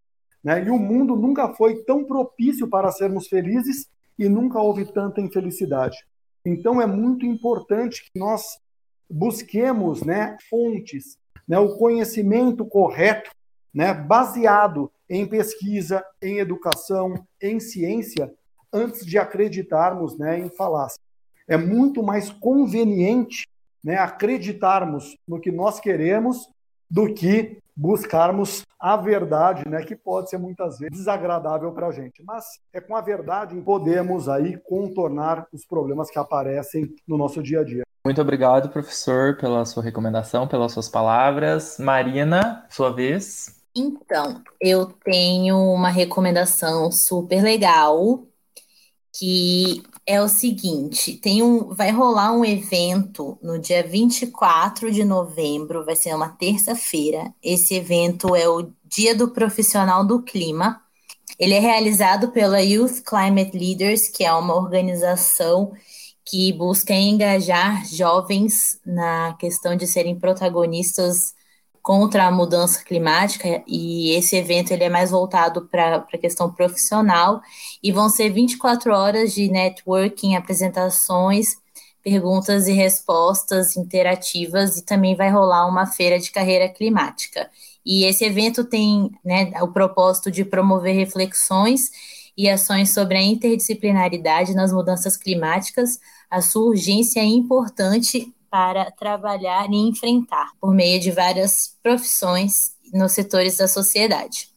Né? 0.45 0.65
E 0.65 0.71
o 0.71 0.79
mundo 0.79 1.17
nunca 1.17 1.49
foi 1.55 1.83
tão 1.83 2.05
propício 2.05 2.69
para 2.69 2.93
sermos 2.93 3.27
felizes, 3.27 3.89
e 4.21 4.29
nunca 4.29 4.61
houve 4.61 4.85
tanta 4.85 5.23
infelicidade. 5.23 5.97
Então 6.45 6.81
é 6.81 6.87
muito 6.87 7.25
importante 7.25 8.05
que 8.05 8.19
nós 8.19 8.61
busquemos 9.09 10.03
né, 10.03 10.37
fontes, 10.51 11.19
né, 11.49 11.59
o 11.59 11.77
conhecimento 11.79 12.67
correto, 12.67 13.31
né, 13.75 13.95
baseado 13.95 14.93
em 15.09 15.27
pesquisa, 15.27 16.05
em 16.23 16.39
educação, 16.39 17.15
em 17.41 17.59
ciência, 17.59 18.31
antes 18.71 19.07
de 19.07 19.19
acreditarmos 19.19 20.19
né, 20.19 20.39
em 20.39 20.51
falácia. 20.51 21.01
É 21.49 21.57
muito 21.57 22.03
mais 22.03 22.31
conveniente 22.31 23.49
né, 23.83 23.97
acreditarmos 23.97 25.17
no 25.27 25.41
que 25.41 25.51
nós 25.51 25.81
queremos 25.81 26.47
do 26.91 27.15
que 27.15 27.59
buscarmos 27.81 28.63
a 28.79 28.95
verdade, 28.97 29.67
né, 29.67 29.83
que 29.83 29.97
pode 29.97 30.29
ser 30.29 30.39
muitas 30.39 30.79
vezes 30.79 30.99
desagradável 30.99 31.73
para 31.73 31.87
a 31.87 31.93
gente. 31.93 32.23
Mas 32.23 32.45
é 32.73 32.81
com 32.81 32.95
a 32.95 33.01
verdade 33.01 33.55
que 33.55 33.63
podemos 33.63 34.29
aí 34.29 34.59
contornar 34.69 35.47
os 35.53 35.65
problemas 35.65 36.11
que 36.11 36.19
aparecem 36.19 36.95
no 37.09 37.17
nosso 37.17 37.43
dia 37.43 37.61
a 37.61 37.65
dia. 37.65 37.83
Muito 38.05 38.21
obrigado, 38.21 38.69
professor, 38.69 39.37
pela 39.39 39.65
sua 39.65 39.83
recomendação, 39.83 40.47
pelas 40.47 40.73
suas 40.73 40.89
palavras. 40.89 41.79
Marina, 41.79 42.67
sua 42.69 42.91
vez. 42.91 43.61
Então, 43.75 44.43
eu 44.61 44.87
tenho 45.05 45.57
uma 45.57 45.91
recomendação 45.91 46.91
super 46.91 47.43
legal 47.43 48.25
que 49.17 49.83
é 50.11 50.21
o 50.21 50.29
seguinte, 50.29 51.17
tem 51.17 51.41
um, 51.41 51.73
vai 51.73 51.93
rolar 51.93 52.33
um 52.33 52.45
evento 52.45 53.39
no 53.41 53.61
dia 53.61 53.81
24 53.87 54.91
de 54.91 55.05
novembro, 55.05 55.85
vai 55.85 55.95
ser 55.95 56.13
uma 56.17 56.29
terça-feira. 56.31 57.33
Esse 57.41 57.77
evento 57.77 58.35
é 58.35 58.49
o 58.49 58.73
Dia 58.85 59.15
do 59.15 59.29
Profissional 59.29 60.05
do 60.05 60.21
Clima. 60.21 60.83
Ele 61.39 61.55
é 61.55 61.61
realizado 61.61 62.33
pela 62.33 62.61
Youth 62.61 63.03
Climate 63.05 63.57
Leaders, 63.57 64.09
que 64.09 64.25
é 64.25 64.33
uma 64.33 64.57
organização 64.57 65.71
que 66.25 66.53
busca 66.55 66.93
engajar 66.93 67.87
jovens 67.87 68.81
na 68.85 69.35
questão 69.35 69.77
de 69.77 69.87
serem 69.87 70.19
protagonistas 70.19 71.35
contra 71.83 72.27
a 72.27 72.31
mudança 72.31 72.85
climática 72.85 73.63
e 73.67 74.13
esse 74.13 74.37
evento 74.37 74.71
ele 74.71 74.85
é 74.85 74.89
mais 74.89 75.11
voltado 75.11 75.67
para 75.67 75.97
a 75.97 76.19
questão 76.19 76.53
profissional 76.53 77.41
e 77.83 77.91
vão 77.91 78.09
ser 78.09 78.31
24 78.31 78.93
horas 78.93 79.33
de 79.33 79.49
networking, 79.49 80.35
apresentações, 80.35 81.57
perguntas 82.03 82.69
e 82.69 82.73
respostas 82.73 83.77
interativas 83.77 84.77
e 84.77 84.85
também 84.85 85.15
vai 85.15 85.31
rolar 85.31 85.67
uma 85.67 85.87
feira 85.87 86.19
de 86.19 86.31
carreira 86.31 86.69
climática. 86.69 87.51
E 87.85 88.05
esse 88.05 88.25
evento 88.25 88.65
tem 88.65 89.11
né, 89.25 89.53
o 89.63 89.69
propósito 89.69 90.31
de 90.31 90.45
promover 90.45 90.95
reflexões 90.95 91.91
e 92.37 92.49
ações 92.49 92.93
sobre 92.93 93.17
a 93.19 93.23
interdisciplinaridade 93.23 94.55
nas 94.55 94.73
mudanças 94.73 95.17
climáticas, 95.17 95.99
a 96.31 96.41
sua 96.41 96.69
urgência 96.69 97.21
é 97.21 97.25
importante 97.25 98.33
para 98.51 98.91
trabalhar 98.91 99.71
e 99.71 99.77
enfrentar 99.77 100.51
por 100.61 100.75
meio 100.75 101.01
de 101.01 101.11
várias 101.11 101.79
profissões 101.83 102.73
nos 102.93 103.13
setores 103.13 103.57
da 103.57 103.69
sociedade. 103.69 104.49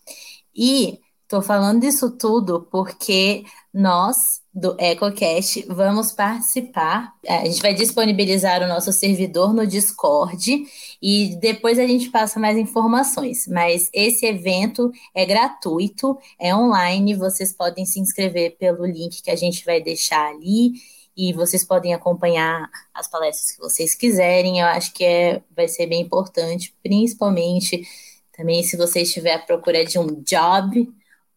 E 0.55 0.99
estou 1.23 1.41
falando 1.41 1.81
disso 1.81 2.11
tudo 2.11 2.67
porque 2.71 3.43
nós 3.73 4.43
do 4.53 4.75
EcoCast 4.79 5.65
vamos 5.67 6.11
participar. 6.11 7.11
É, 7.25 7.37
a 7.37 7.45
gente 7.45 7.61
vai 7.61 7.73
disponibilizar 7.73 8.61
o 8.61 8.67
nosso 8.67 8.93
servidor 8.93 9.51
no 9.51 9.65
Discord 9.65 10.63
e 11.01 11.35
depois 11.37 11.79
a 11.79 11.87
gente 11.87 12.11
passa 12.11 12.39
mais 12.39 12.55
informações. 12.55 13.47
Mas 13.47 13.89
esse 13.91 14.27
evento 14.27 14.91
é 15.15 15.25
gratuito, 15.25 16.17
é 16.39 16.55
online, 16.55 17.15
vocês 17.15 17.51
podem 17.51 17.85
se 17.85 17.99
inscrever 17.99 18.55
pelo 18.57 18.85
link 18.85 19.23
que 19.23 19.31
a 19.31 19.35
gente 19.35 19.65
vai 19.65 19.81
deixar 19.81 20.29
ali 20.29 20.73
e 21.15 21.31
vocês 21.33 21.63
podem 21.63 21.93
acompanhar 21.93 22.69
as 22.93 23.07
palestras 23.07 23.51
que 23.51 23.61
vocês 23.61 23.93
quiserem. 23.95 24.59
Eu 24.59 24.67
acho 24.67 24.93
que 24.93 25.03
é, 25.03 25.41
vai 25.55 25.67
ser 25.67 25.87
bem 25.87 26.01
importante, 26.01 26.75
principalmente 26.81 27.87
também 28.35 28.63
se 28.63 28.75
você 28.75 29.01
estiver 29.01 29.35
à 29.35 29.39
procura 29.39 29.85
de 29.85 29.99
um 29.99 30.21
job 30.23 30.91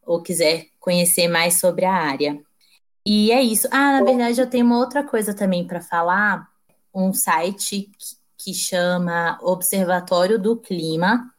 ou 0.05 0.23
quiser 0.23 0.67
conhecer 0.81 1.29
mais 1.29 1.61
sobre 1.61 1.85
a 1.85 1.93
área. 1.93 2.41
E 3.05 3.31
é 3.31 3.43
isso. 3.43 3.69
Ah, 3.71 4.01
na 4.01 4.05
verdade, 4.05 4.41
eu 4.41 4.49
tenho 4.49 4.65
uma 4.65 4.79
outra 4.79 5.05
coisa 5.05 5.35
também 5.35 5.67
para 5.67 5.81
falar, 5.81 6.49
um 6.95 7.13
site 7.13 7.91
que 8.39 8.55
chama 8.55 9.39
Observatório 9.43 10.39
do 10.39 10.57
Clima. 10.57 11.31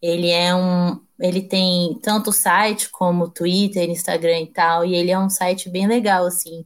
Ele 0.00 0.30
é 0.30 0.54
um, 0.54 1.00
ele 1.20 1.42
tem 1.42 1.98
tanto 2.02 2.32
site 2.32 2.88
como 2.90 3.28
Twitter, 3.28 3.88
Instagram 3.88 4.40
e 4.40 4.46
tal, 4.46 4.84
e 4.84 4.94
ele 4.94 5.10
é 5.10 5.18
um 5.18 5.30
site 5.30 5.68
bem 5.68 5.86
legal 5.86 6.26
assim, 6.26 6.64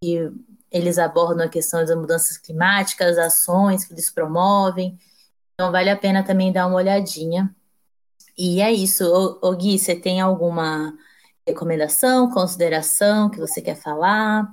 que 0.00 0.30
eles 0.70 0.98
abordam 0.98 1.46
a 1.46 1.48
questão 1.48 1.84
das 1.84 1.96
mudanças 1.96 2.36
climáticas, 2.36 3.18
ações 3.18 3.84
que 3.84 3.92
eles 3.92 4.10
promovem. 4.10 4.98
Então, 5.54 5.72
vale 5.72 5.90
a 5.90 5.96
pena 5.96 6.22
também 6.22 6.52
dar 6.52 6.66
uma 6.66 6.76
olhadinha. 6.76 7.54
E 8.36 8.60
é 8.60 8.72
isso. 8.72 9.04
Ô, 9.42 9.56
Gui, 9.56 9.78
você 9.78 9.96
tem 9.96 10.20
alguma 10.20 10.94
recomendação, 11.46 12.30
consideração 12.30 13.28
que 13.28 13.40
você 13.40 13.60
quer 13.60 13.74
falar? 13.74 14.46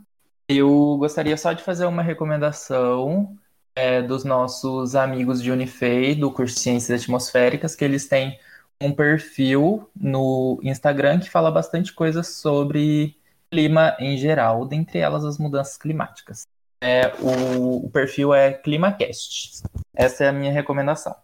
Eu 0.47 0.97
gostaria 0.97 1.37
só 1.37 1.53
de 1.53 1.61
fazer 1.61 1.85
uma 1.85 2.01
recomendação 2.01 3.37
é, 3.75 4.01
dos 4.01 4.23
nossos 4.23 4.95
amigos 4.95 5.41
de 5.41 5.51
Unifei, 5.51 6.15
do 6.15 6.31
curso 6.31 6.55
de 6.55 6.61
Ciências 6.61 7.01
Atmosféricas, 7.01 7.75
que 7.75 7.83
eles 7.83 8.07
têm 8.07 8.39
um 8.81 8.91
perfil 8.91 9.89
no 9.95 10.59
Instagram 10.63 11.19
que 11.19 11.29
fala 11.29 11.51
bastante 11.51 11.93
coisas 11.93 12.27
sobre 12.27 13.17
clima 13.55 13.95
em 13.99 14.17
geral, 14.17 14.65
dentre 14.65 14.99
elas 14.99 15.23
as 15.23 15.37
mudanças 15.37 15.77
climáticas. 15.77 16.45
É, 16.81 17.13
o, 17.21 17.85
o 17.85 17.89
perfil 17.89 18.33
é 18.33 18.51
ClimaCast. 18.51 19.63
Essa 19.95 20.25
é 20.25 20.27
a 20.27 20.33
minha 20.33 20.51
recomendação. 20.51 21.15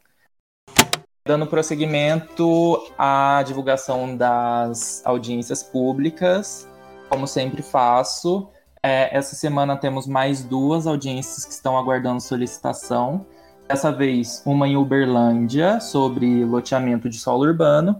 Dando 1.27 1.45
prosseguimento 1.45 2.81
à 2.97 3.43
divulgação 3.45 4.15
das 4.15 5.05
audiências 5.05 5.61
públicas, 5.61 6.67
como 7.09 7.27
sempre 7.27 7.61
faço, 7.61 8.49
é, 8.81 9.15
essa 9.15 9.35
semana 9.35 9.75
temos 9.75 10.07
mais 10.07 10.41
duas 10.41 10.87
audiências 10.87 11.43
que 11.43 11.51
estão 11.51 11.77
aguardando 11.77 12.21
solicitação. 12.21 13.25
Dessa 13.67 13.91
vez, 13.91 14.41
uma 14.45 14.67
em 14.67 14.77
Uberlândia, 14.77 15.81
sobre 15.81 16.45
loteamento 16.45 17.09
de 17.09 17.19
solo 17.19 17.43
urbano. 17.43 17.99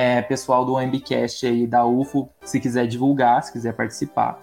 É, 0.00 0.22
pessoal 0.22 0.64
do 0.64 0.76
Ambicast 0.76 1.44
aí 1.44 1.66
da 1.66 1.84
UFO, 1.84 2.30
se 2.42 2.60
quiser 2.60 2.86
divulgar, 2.86 3.42
se 3.42 3.52
quiser 3.52 3.74
participar. 3.74 4.38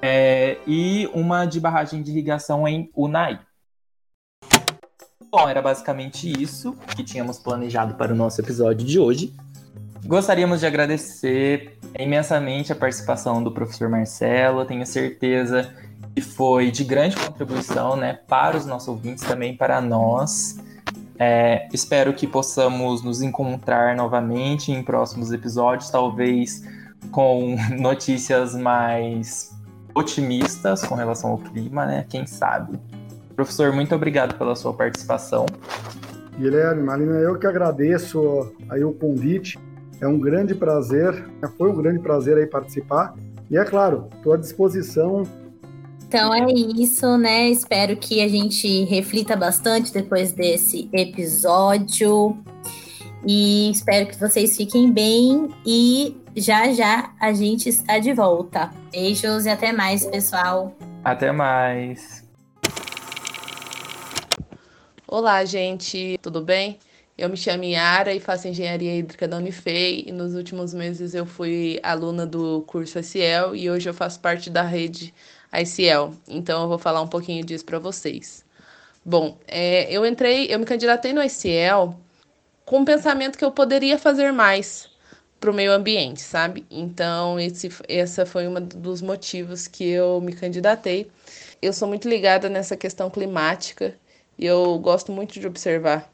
É, 0.00 0.56
e 0.66 1.06
uma 1.12 1.44
de 1.44 1.60
barragem 1.60 2.02
de 2.02 2.10
irrigação 2.10 2.66
em 2.66 2.90
Unai. 2.96 3.38
Bom, 5.30 5.46
era 5.46 5.60
basicamente 5.60 6.32
isso 6.42 6.74
que 6.96 7.04
tínhamos 7.04 7.38
planejado 7.38 7.96
para 7.96 8.14
o 8.14 8.16
nosso 8.16 8.40
episódio 8.40 8.86
de 8.86 8.98
hoje. 8.98 9.34
Gostaríamos 10.06 10.60
de 10.60 10.66
agradecer 10.66 11.78
imensamente 11.98 12.72
a 12.72 12.74
participação 12.74 13.44
do 13.44 13.52
professor 13.52 13.90
Marcelo. 13.90 14.64
Tenho 14.64 14.86
certeza 14.86 15.70
que 16.14 16.22
foi 16.22 16.70
de 16.70 16.82
grande 16.82 17.14
contribuição 17.14 17.94
né, 17.94 18.20
para 18.26 18.56
os 18.56 18.64
nossos 18.64 18.88
ouvintes, 18.88 19.22
também 19.22 19.54
para 19.54 19.82
nós. 19.82 20.56
É, 21.18 21.68
espero 21.72 22.14
que 22.14 22.26
possamos 22.26 23.02
nos 23.02 23.20
encontrar 23.22 23.96
novamente 23.96 24.70
em 24.70 24.82
próximos 24.82 25.32
episódios, 25.32 25.90
talvez 25.90 26.62
com 27.10 27.56
notícias 27.76 28.54
mais 28.54 29.50
otimistas 29.94 30.84
com 30.84 30.94
relação 30.94 31.30
ao 31.30 31.38
clima, 31.38 31.84
né? 31.84 32.06
Quem 32.08 32.26
sabe. 32.26 32.78
Professor, 33.34 33.72
muito 33.72 33.94
obrigado 33.94 34.36
pela 34.36 34.54
sua 34.54 34.72
participação. 34.72 35.46
Guilherme, 36.38 36.82
Marina, 36.82 37.14
eu 37.14 37.36
que 37.36 37.46
agradeço 37.46 38.52
aí 38.68 38.84
o 38.84 38.92
convite. 38.92 39.58
É 40.00 40.06
um 40.06 40.18
grande 40.18 40.54
prazer, 40.54 41.12
né? 41.42 41.48
foi 41.58 41.68
um 41.70 41.74
grande 41.74 41.98
prazer 41.98 42.36
aí 42.36 42.46
participar. 42.46 43.14
E 43.50 43.56
é 43.56 43.64
claro, 43.64 44.08
estou 44.16 44.32
à 44.32 44.36
disposição. 44.36 45.24
Então 46.08 46.32
é 46.32 46.50
isso, 46.50 47.18
né? 47.18 47.50
Espero 47.50 47.94
que 47.94 48.22
a 48.22 48.28
gente 48.28 48.84
reflita 48.84 49.36
bastante 49.36 49.92
depois 49.92 50.32
desse 50.32 50.88
episódio. 50.90 52.34
E 53.26 53.70
espero 53.70 54.06
que 54.06 54.18
vocês 54.18 54.56
fiquem 54.56 54.90
bem. 54.90 55.50
E 55.66 56.16
já 56.34 56.72
já 56.72 57.12
a 57.20 57.34
gente 57.34 57.68
está 57.68 57.98
de 57.98 58.14
volta. 58.14 58.70
Beijos 58.90 59.44
e 59.44 59.50
até 59.50 59.70
mais, 59.70 60.06
pessoal. 60.06 60.74
Até 61.04 61.30
mais. 61.30 62.26
Olá, 65.06 65.44
gente, 65.44 66.18
tudo 66.22 66.40
bem? 66.40 66.78
Eu 67.18 67.28
me 67.28 67.36
chamo 67.36 67.64
Yara 67.64 68.14
e 68.14 68.20
faço 68.20 68.48
engenharia 68.48 68.96
hídrica 68.96 69.28
da 69.28 69.36
Unifei 69.36 70.04
e 70.06 70.12
nos 70.12 70.34
últimos 70.34 70.72
meses 70.72 71.12
eu 71.12 71.26
fui 71.26 71.78
aluna 71.82 72.24
do 72.24 72.62
curso 72.62 72.98
ICL 72.98 73.54
e 73.54 73.68
hoje 73.68 73.90
eu 73.90 73.92
faço 73.92 74.20
parte 74.20 74.48
da 74.48 74.62
rede 74.62 75.12
ICL. 75.52 76.14
Então 76.28 76.62
eu 76.62 76.68
vou 76.68 76.78
falar 76.78 77.00
um 77.02 77.08
pouquinho 77.08 77.44
disso 77.44 77.64
para 77.64 77.78
vocês. 77.78 78.44
Bom, 79.04 79.38
é, 79.46 79.90
eu 79.90 80.04
entrei, 80.04 80.46
eu 80.50 80.58
me 80.58 80.66
candidatei 80.66 81.12
no 81.12 81.22
ICL 81.22 81.94
com 82.64 82.82
o 82.82 82.84
pensamento 82.84 83.38
que 83.38 83.44
eu 83.44 83.50
poderia 83.50 83.98
fazer 83.98 84.32
mais 84.32 84.90
para 85.40 85.50
o 85.50 85.54
meio 85.54 85.72
ambiente, 85.72 86.20
sabe? 86.20 86.66
Então 86.70 87.38
esse, 87.38 87.70
essa 87.88 88.26
foi 88.26 88.48
um 88.48 88.54
dos 88.60 89.00
motivos 89.00 89.66
que 89.66 89.88
eu 89.88 90.20
me 90.20 90.32
candidatei. 90.32 91.10
Eu 91.62 91.72
sou 91.72 91.88
muito 91.88 92.08
ligada 92.08 92.48
nessa 92.48 92.76
questão 92.76 93.08
climática 93.08 93.94
e 94.38 94.46
eu 94.46 94.78
gosto 94.78 95.12
muito 95.12 95.40
de 95.40 95.46
observar 95.46 96.10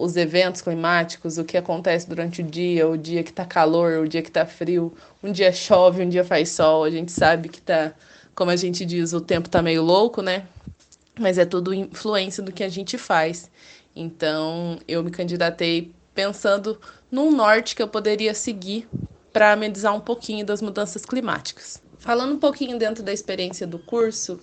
os 0.00 0.16
eventos 0.16 0.60
climáticos, 0.60 1.38
o 1.38 1.44
que 1.44 1.56
acontece 1.56 2.08
durante 2.08 2.42
o 2.42 2.44
dia, 2.44 2.88
o 2.88 2.96
dia 2.96 3.22
que 3.22 3.32
tá 3.32 3.44
calor, 3.44 4.00
o 4.00 4.08
dia 4.08 4.22
que 4.22 4.30
tá 4.30 4.44
frio, 4.44 4.92
um 5.22 5.30
dia 5.30 5.52
chove, 5.52 6.02
um 6.02 6.08
dia 6.08 6.24
faz 6.24 6.50
sol, 6.50 6.84
a 6.84 6.90
gente 6.90 7.12
sabe 7.12 7.48
que 7.48 7.60
tá, 7.60 7.92
como 8.38 8.52
a 8.52 8.56
gente 8.56 8.84
diz, 8.84 9.12
o 9.12 9.20
tempo 9.20 9.48
tá 9.48 9.60
meio 9.60 9.82
louco, 9.82 10.22
né? 10.22 10.46
Mas 11.18 11.38
é 11.38 11.44
tudo 11.44 11.74
influência 11.74 12.40
do 12.40 12.52
que 12.52 12.62
a 12.62 12.68
gente 12.68 12.96
faz. 12.96 13.50
Então, 13.96 14.78
eu 14.86 15.02
me 15.02 15.10
candidatei 15.10 15.90
pensando 16.14 16.80
num 17.10 17.32
norte 17.32 17.74
que 17.74 17.82
eu 17.82 17.88
poderia 17.88 18.32
seguir 18.32 18.88
para 19.32 19.50
amenizar 19.50 19.92
um 19.92 19.98
pouquinho 19.98 20.46
das 20.46 20.62
mudanças 20.62 21.04
climáticas. 21.04 21.82
Falando 21.98 22.34
um 22.34 22.38
pouquinho 22.38 22.78
dentro 22.78 23.02
da 23.02 23.12
experiência 23.12 23.66
do 23.66 23.76
curso, 23.76 24.38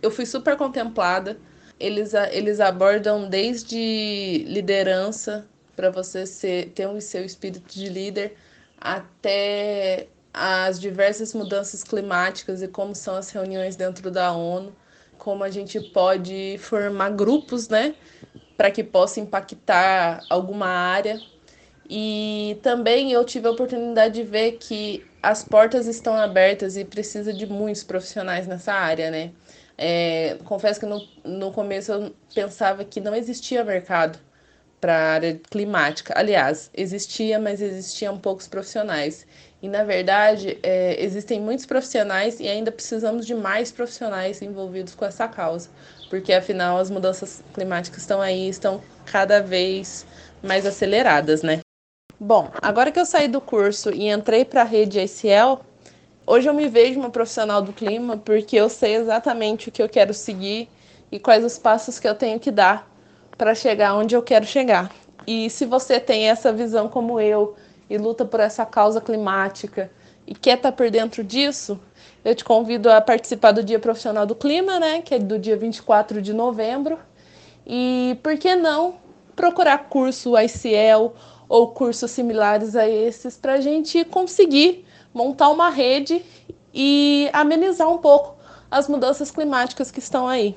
eu 0.00 0.12
fui 0.12 0.26
super 0.26 0.56
contemplada 0.56 1.36
eles, 1.80 2.14
eles 2.30 2.60
abordam 2.60 3.28
desde 3.28 4.44
liderança, 4.46 5.44
para 5.74 5.90
você 5.90 6.24
ser, 6.24 6.68
ter 6.68 6.86
o 6.86 7.00
seu 7.00 7.24
espírito 7.24 7.74
de 7.74 7.88
líder, 7.88 8.36
até 8.80 10.06
as 10.32 10.80
diversas 10.80 11.34
mudanças 11.34 11.82
climáticas 11.82 12.62
e 12.62 12.68
como 12.68 12.94
são 12.94 13.16
as 13.16 13.30
reuniões 13.30 13.76
dentro 13.76 14.10
da 14.10 14.32
ONU, 14.32 14.74
como 15.18 15.44
a 15.44 15.50
gente 15.50 15.80
pode 15.80 16.56
formar 16.58 17.10
grupos, 17.10 17.68
né, 17.68 17.94
para 18.56 18.70
que 18.70 18.82
possa 18.82 19.20
impactar 19.20 20.24
alguma 20.28 20.66
área. 20.66 21.20
E 21.88 22.58
também 22.62 23.12
eu 23.12 23.24
tive 23.24 23.48
a 23.48 23.50
oportunidade 23.50 24.14
de 24.14 24.22
ver 24.22 24.52
que 24.52 25.04
as 25.22 25.42
portas 25.42 25.86
estão 25.86 26.14
abertas 26.14 26.76
e 26.76 26.84
precisa 26.84 27.32
de 27.32 27.46
muitos 27.46 27.82
profissionais 27.82 28.46
nessa 28.46 28.72
área, 28.72 29.10
né? 29.10 29.32
É, 29.76 30.36
confesso 30.44 30.78
que 30.78 30.86
no, 30.86 31.00
no 31.24 31.52
começo 31.52 31.90
eu 31.90 32.14
pensava 32.34 32.84
que 32.84 33.00
não 33.00 33.14
existia 33.14 33.64
mercado 33.64 34.18
para 34.80 34.94
a 34.94 35.12
área 35.14 35.40
climática. 35.50 36.14
Aliás, 36.16 36.70
existia, 36.74 37.38
mas 37.38 37.60
existiam 37.60 38.18
poucos 38.18 38.48
profissionais. 38.48 39.26
E, 39.62 39.68
na 39.68 39.84
verdade, 39.84 40.58
é, 40.62 41.02
existem 41.02 41.40
muitos 41.40 41.66
profissionais 41.66 42.40
e 42.40 42.48
ainda 42.48 42.72
precisamos 42.72 43.26
de 43.26 43.34
mais 43.34 43.70
profissionais 43.70 44.40
envolvidos 44.40 44.94
com 44.94 45.04
essa 45.04 45.28
causa, 45.28 45.68
porque, 46.08 46.32
afinal, 46.32 46.78
as 46.78 46.90
mudanças 46.90 47.42
climáticas 47.52 48.00
estão 48.00 48.22
aí, 48.22 48.48
estão 48.48 48.80
cada 49.04 49.40
vez 49.42 50.06
mais 50.42 50.64
aceleradas, 50.64 51.42
né? 51.42 51.60
Bom, 52.18 52.50
agora 52.62 52.90
que 52.90 53.00
eu 53.00 53.06
saí 53.06 53.28
do 53.28 53.40
curso 53.40 53.90
e 53.90 54.08
entrei 54.08 54.44
para 54.44 54.62
a 54.62 54.64
rede 54.64 54.98
ACL, 54.98 55.60
Hoje 56.32 56.48
eu 56.48 56.54
me 56.54 56.68
vejo 56.68 57.00
uma 57.00 57.10
profissional 57.10 57.60
do 57.60 57.72
clima 57.72 58.16
porque 58.16 58.54
eu 58.54 58.68
sei 58.68 58.94
exatamente 58.94 59.68
o 59.68 59.72
que 59.72 59.82
eu 59.82 59.88
quero 59.88 60.14
seguir 60.14 60.68
e 61.10 61.18
quais 61.18 61.44
os 61.44 61.58
passos 61.58 61.98
que 61.98 62.06
eu 62.06 62.14
tenho 62.14 62.38
que 62.38 62.52
dar 62.52 62.88
para 63.36 63.52
chegar 63.52 63.96
onde 63.96 64.14
eu 64.14 64.22
quero 64.22 64.46
chegar. 64.46 64.92
E 65.26 65.50
se 65.50 65.64
você 65.64 65.98
tem 65.98 66.28
essa 66.28 66.52
visão 66.52 66.88
como 66.88 67.18
eu 67.18 67.56
e 67.90 67.98
luta 67.98 68.24
por 68.24 68.38
essa 68.38 68.64
causa 68.64 69.00
climática 69.00 69.90
e 70.26 70.34
quer 70.34 70.56
estar 70.56 70.70
tá 70.70 70.76
por 70.76 70.88
dentro 70.90 71.24
disso, 71.24 71.78
eu 72.24 72.34
te 72.36 72.44
convido 72.44 72.88
a 72.90 73.00
participar 73.00 73.50
do 73.50 73.64
Dia 73.64 73.80
Profissional 73.80 74.24
do 74.24 74.34
Clima, 74.36 74.78
né, 74.78 75.02
que 75.02 75.14
é 75.14 75.18
do 75.18 75.38
dia 75.38 75.56
24 75.56 76.22
de 76.22 76.32
novembro. 76.32 76.98
E 77.66 78.16
por 78.22 78.38
que 78.38 78.54
não 78.54 78.94
procurar 79.34 79.88
curso 79.88 80.38
ICL 80.38 81.12
ou 81.48 81.68
cursos 81.68 82.10
similares 82.12 82.76
a 82.76 82.88
esses 82.88 83.36
para 83.36 83.54
a 83.54 83.60
gente 83.60 84.04
conseguir 84.04 84.86
montar 85.12 85.48
uma 85.48 85.68
rede 85.68 86.24
e 86.72 87.28
amenizar 87.32 87.88
um 87.88 87.98
pouco 87.98 88.36
as 88.70 88.86
mudanças 88.86 89.32
climáticas 89.32 89.90
que 89.90 89.98
estão 89.98 90.28
aí. 90.28 90.54